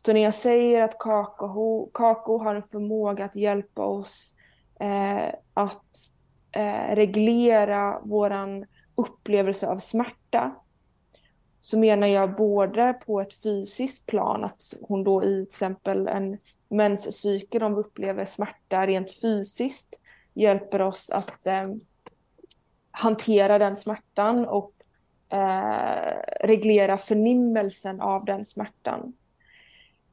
[0.07, 4.35] Så när jag säger att kakao, kakao har en förmåga att hjälpa oss
[4.81, 5.97] eh, att
[6.53, 10.55] eh, reglera våran upplevelse av smärta
[11.65, 16.39] så menar jag både på ett fysiskt plan, att hon då i till exempel en
[16.69, 20.01] menscykel, om vi upplever smärta rent fysiskt,
[20.35, 21.69] hjälper oss att eh,
[22.91, 24.73] hantera den smärtan och
[25.29, 29.13] eh, reglera förnimmelsen av den smärtan.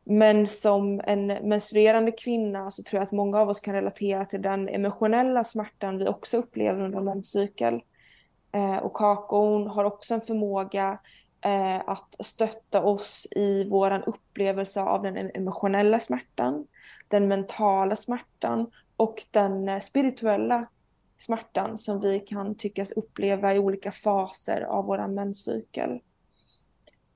[0.04, 4.42] Men som en menstruerande kvinna så tror jag att många av oss kan relatera till
[4.42, 7.82] den emotionella smärtan vi också upplever under en menscykel.
[8.52, 10.98] Eh, och kakaon har också en förmåga eh,
[11.86, 16.68] att stötta oss i vår upplevelse av den emotionella smärtan,
[17.08, 20.68] den mentala smärtan och den eh, spirituella
[21.18, 26.00] smärtan som vi kan tyckas uppleva i olika faser av vår menscykel.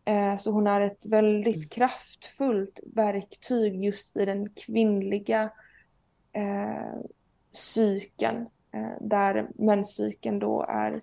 [0.05, 1.69] Eh, så hon är ett väldigt mm.
[1.69, 5.51] kraftfullt verktyg just i den kvinnliga
[6.33, 6.93] eh.
[8.75, 11.01] Eh, där menscykeln då är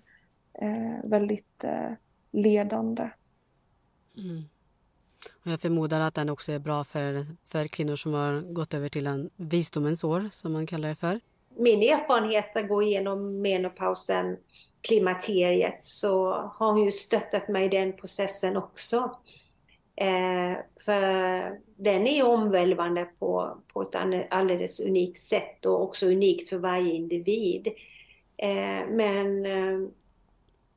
[0.53, 1.91] eh, väldigt eh,
[2.33, 3.09] ledande.
[4.17, 4.43] Mm.
[5.43, 9.07] Jag förmodar att den också är bra för, för kvinnor som har gått över till
[9.07, 11.19] en visdomens år, som man kallar det för.
[11.57, 14.37] Min erfarenhet att gå igenom menopausen
[14.81, 19.17] klimakteriet så har hon ju stöttat mig i den processen också.
[19.95, 23.95] Eh, för den är omvälvande på, på ett
[24.29, 27.67] alldeles unikt sätt och också unikt för varje individ.
[28.37, 29.89] Eh, men eh,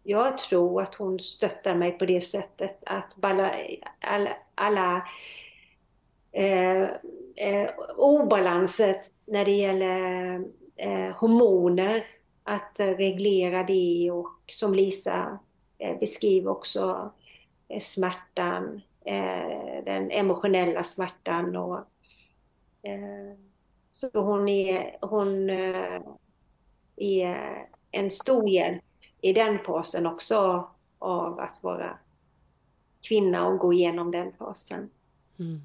[0.09, 3.55] jag tror att hon stöttar mig på det sättet att alla,
[4.01, 5.09] alla, alla
[6.33, 6.83] eh,
[7.37, 10.35] eh, obalanset när det gäller
[10.77, 12.05] eh, hormoner
[12.45, 15.39] att reglera det och som Lisa
[15.79, 17.13] eh, beskriver också
[17.69, 21.57] eh, smärtan, eh, den emotionella smärtan.
[21.57, 21.79] Och,
[22.83, 23.39] eh,
[23.91, 26.03] så hon är, hon eh,
[26.97, 28.83] är en stor hjälp
[29.27, 30.69] i den fasen också
[30.99, 31.99] av att vara
[33.09, 34.91] kvinna och gå igenom den fasen.
[35.39, 35.61] Mm.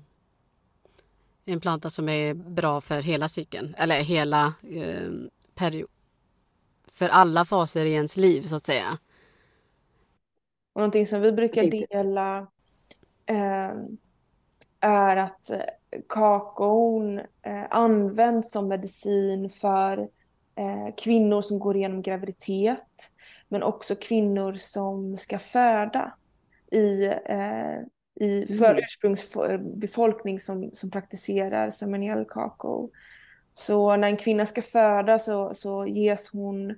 [1.45, 5.11] En planta som är bra för hela cykeln, eller hela eh,
[5.55, 5.89] period,
[6.91, 8.97] för alla faser i ens liv så att säga.
[10.73, 12.47] Och någonting som vi brukar dela
[13.25, 13.73] eh,
[14.79, 15.59] är att eh,
[16.09, 20.09] kakaon eh, används som medicin för
[20.55, 23.11] eh, kvinnor som går igenom graviditet
[23.51, 26.13] men också kvinnor som ska föda
[26.71, 27.79] i, eh,
[28.15, 28.83] i för mm.
[28.83, 32.89] ursprungsbefolkning som, som praktiserar ceremoniell kakao.
[33.53, 36.75] Så när en kvinna ska föda så, så ges hon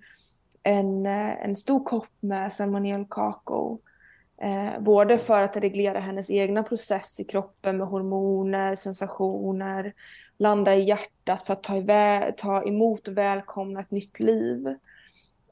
[0.63, 3.79] en, eh, en stor kopp med ceremoniell kakao.
[4.41, 9.93] Eh, både för att reglera hennes egna process i kroppen med hormoner, sensationer,
[10.37, 11.81] landa i hjärtat för att ta,
[12.37, 14.75] ta emot och välkomna ett nytt liv.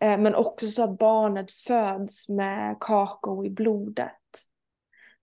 [0.01, 4.11] Eh, men också så att barnet föds med kakao i blodet.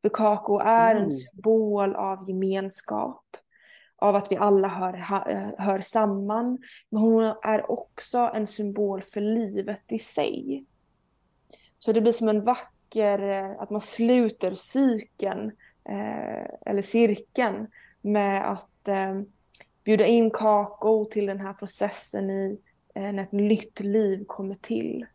[0.03, 1.11] För kakao är en mm.
[1.11, 3.25] symbol av gemenskap,
[3.97, 4.93] av att vi alla hör,
[5.59, 6.59] hör samman.
[6.91, 10.65] Men hon är också en symbol för livet i sig.
[11.79, 15.53] Så det blir som en vacker, eh, att man sluter cykeln,
[15.85, 17.67] eh, eller cirkeln,
[18.01, 19.21] med att eh,
[19.85, 22.68] bjuda in kakao till den här processen i eh,
[23.01, 25.07] när ett nytt liv kommer till.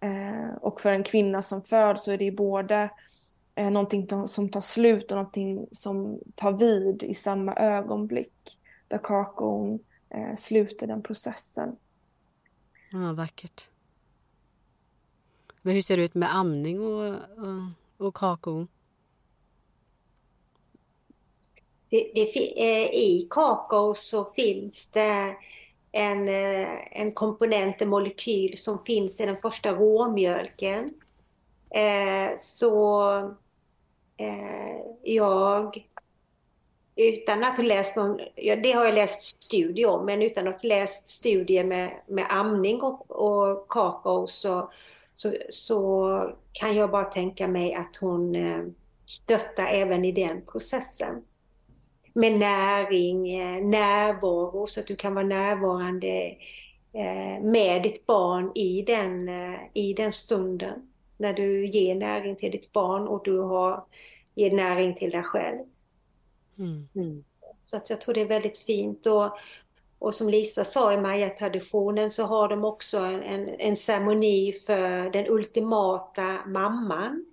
[0.00, 2.90] Eh, och för en kvinna som föds så är det både
[3.54, 8.58] eh, någonting som tar slut och någonting som tar vid i samma ögonblick.
[8.88, 11.76] Där kakaon eh, sluter den processen.
[12.92, 13.68] Ja, vackert.
[15.62, 18.66] Men hur ser det ut med amning och, och, och kakao?
[21.88, 22.20] Det, det,
[22.60, 25.36] eh, I kakao så finns det
[25.92, 30.94] en, eh, en komponent, en molekyl som finns i den första råmjölken.
[31.70, 33.10] Eh, så
[34.16, 35.86] eh, jag,
[36.96, 40.62] utan att ha läst någon, ja, det har jag läst studier om, men utan att
[40.62, 44.72] ha läst studier med, med amning och, och kakao så,
[45.14, 48.64] så, så kan jag bara tänka mig att hon eh,
[49.06, 51.22] stöttar även i den processen
[52.12, 56.36] med näring, eh, närvaro så att du kan vara närvarande
[56.92, 60.88] eh, med ditt barn i den, eh, i den stunden.
[61.16, 63.84] När du ger näring till ditt barn och du har,
[64.34, 65.58] ger näring till dig själv.
[66.58, 66.88] Mm.
[66.94, 67.24] Mm.
[67.64, 69.06] Så att jag tror det är väldigt fint.
[69.06, 69.38] Och,
[69.98, 75.10] och som Lisa sa i Maya-traditionen så har de också en, en, en ceremoni för
[75.10, 77.26] den ultimata mamman.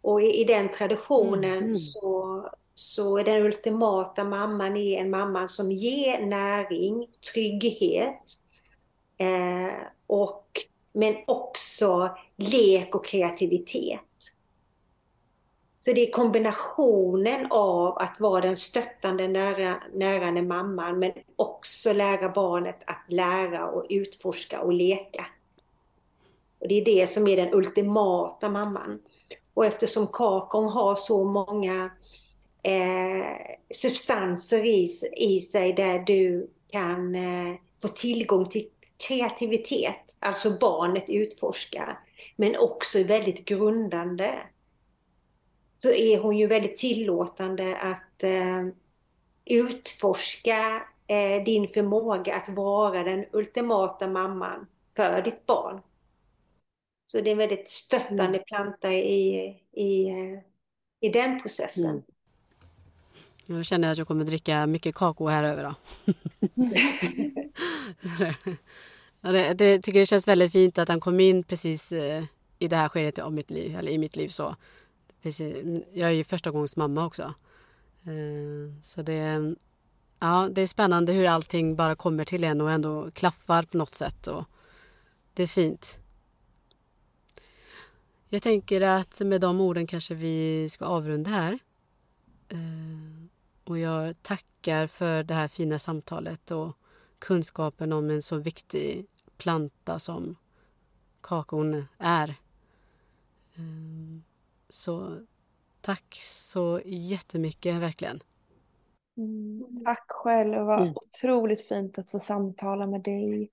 [0.00, 1.74] Och i, i den traditionen mm.
[1.74, 2.44] så
[2.78, 8.22] så är den ultimata mamman är en mamma som ger näring, trygghet
[9.16, 9.76] eh,
[10.06, 10.46] och,
[10.92, 14.00] men också lek och kreativitet.
[15.80, 22.28] Så det är kombinationen av att vara den stöttande, nära, närande mamman men också lära
[22.28, 25.26] barnet att lära och utforska och leka.
[26.58, 28.98] Och det är det som är den ultimata mamman.
[29.54, 31.90] Och eftersom kakon har så många
[32.62, 38.68] eh, substanser i, i sig där du kan eh, få tillgång till
[39.08, 41.98] kreativitet, alltså barnet utforskar,
[42.36, 44.34] men också väldigt grundande.
[45.78, 48.66] Så är hon ju väldigt tillåtande att eh,
[49.44, 55.80] utforska eh, din förmåga att vara den ultimata mamman för ditt barn.
[57.04, 58.42] Så det är en väldigt stöttande mm.
[58.46, 60.38] planta i, i, eh,
[61.00, 61.90] i den processen.
[61.90, 62.02] Mm.
[63.50, 65.74] Nu känner jag att jag kommer dricka mycket kakao här över då.
[69.32, 72.24] det, det, tycker det känns väldigt fint att han kom in precis eh,
[72.58, 74.56] i det här skedet av mitt liv, eller i mitt liv så.
[75.22, 75.56] Precis,
[75.92, 77.34] jag är ju första gångs mamma också.
[78.02, 79.54] Eh, så det,
[80.18, 83.94] ja, det är spännande hur allting bara kommer till en och ändå klaffar på något
[83.94, 84.26] sätt.
[84.26, 84.44] Och
[85.34, 85.98] det är fint.
[88.28, 91.58] Jag tänker att med de orden kanske vi ska avrunda här.
[92.48, 93.17] Eh,
[93.68, 96.76] och jag tackar för det här fina samtalet och
[97.18, 99.06] kunskapen om en så viktig
[99.36, 100.36] planta som
[101.20, 102.34] kakon är.
[103.56, 104.22] Ehm,
[104.68, 105.20] så
[105.80, 108.22] tack så jättemycket, verkligen.
[109.16, 110.52] Mm, tack själv.
[110.52, 110.94] Det var mm.
[110.96, 113.50] otroligt fint att få samtala med dig.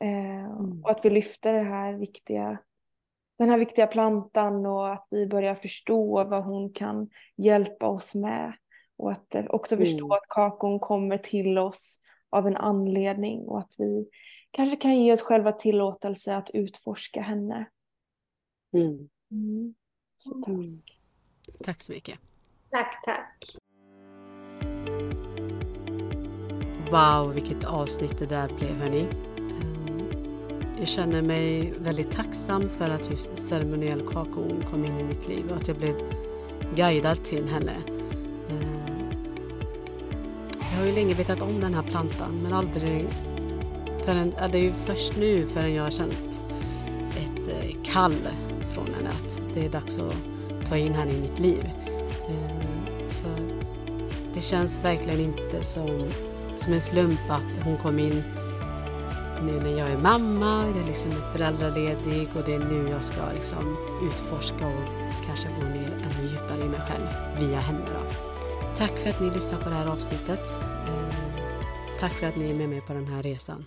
[0.00, 0.84] Eh, mm.
[0.84, 2.58] Och att vi lyfter det här viktiga,
[3.38, 8.52] den här viktiga plantan och att vi börjar förstå vad hon kan hjälpa oss med.
[9.00, 10.12] Och att eh, också förstå mm.
[10.12, 14.08] att kakon kommer till oss av en anledning och att vi
[14.50, 17.68] kanske kan ge oss själva tillåtelse att utforska henne.
[18.72, 19.08] Mm.
[19.30, 19.74] Mm.
[20.16, 20.48] Så tack.
[20.48, 20.82] Mm.
[21.64, 22.18] Tack så mycket.
[22.70, 23.56] Tack, tack.
[26.90, 29.08] Wow, vilket avsnitt det där blev hörni.
[29.38, 35.28] Ehm, jag känner mig väldigt tacksam för att just ceremoniell kakon kom in i mitt
[35.28, 35.94] liv och att jag blev
[36.76, 37.99] guidad till henne
[40.80, 43.06] har ju länge vetat om den här plantan men aldrig
[44.04, 46.42] förrän, ja, det är ju först nu förrän jag har känt
[47.10, 48.14] ett eh, kall
[48.74, 50.16] från henne att det är dags att
[50.68, 51.70] ta in henne i mitt liv.
[52.28, 53.26] Eh, så
[54.34, 56.08] det känns verkligen inte som,
[56.56, 58.22] som en slump att hon kom in
[59.42, 63.32] nu när jag är mamma, jag är liksom föräldraledig och det är nu jag ska
[63.34, 63.76] liksom
[64.06, 67.06] utforska och kanske gå ner ännu djupare i mig själv
[67.40, 67.80] via henne.
[67.86, 68.39] Då.
[68.80, 70.40] Tack för att ni lyssnar på det här avsnittet.
[70.88, 71.10] Ehm,
[71.98, 73.66] tack för att ni är med mig på den här resan.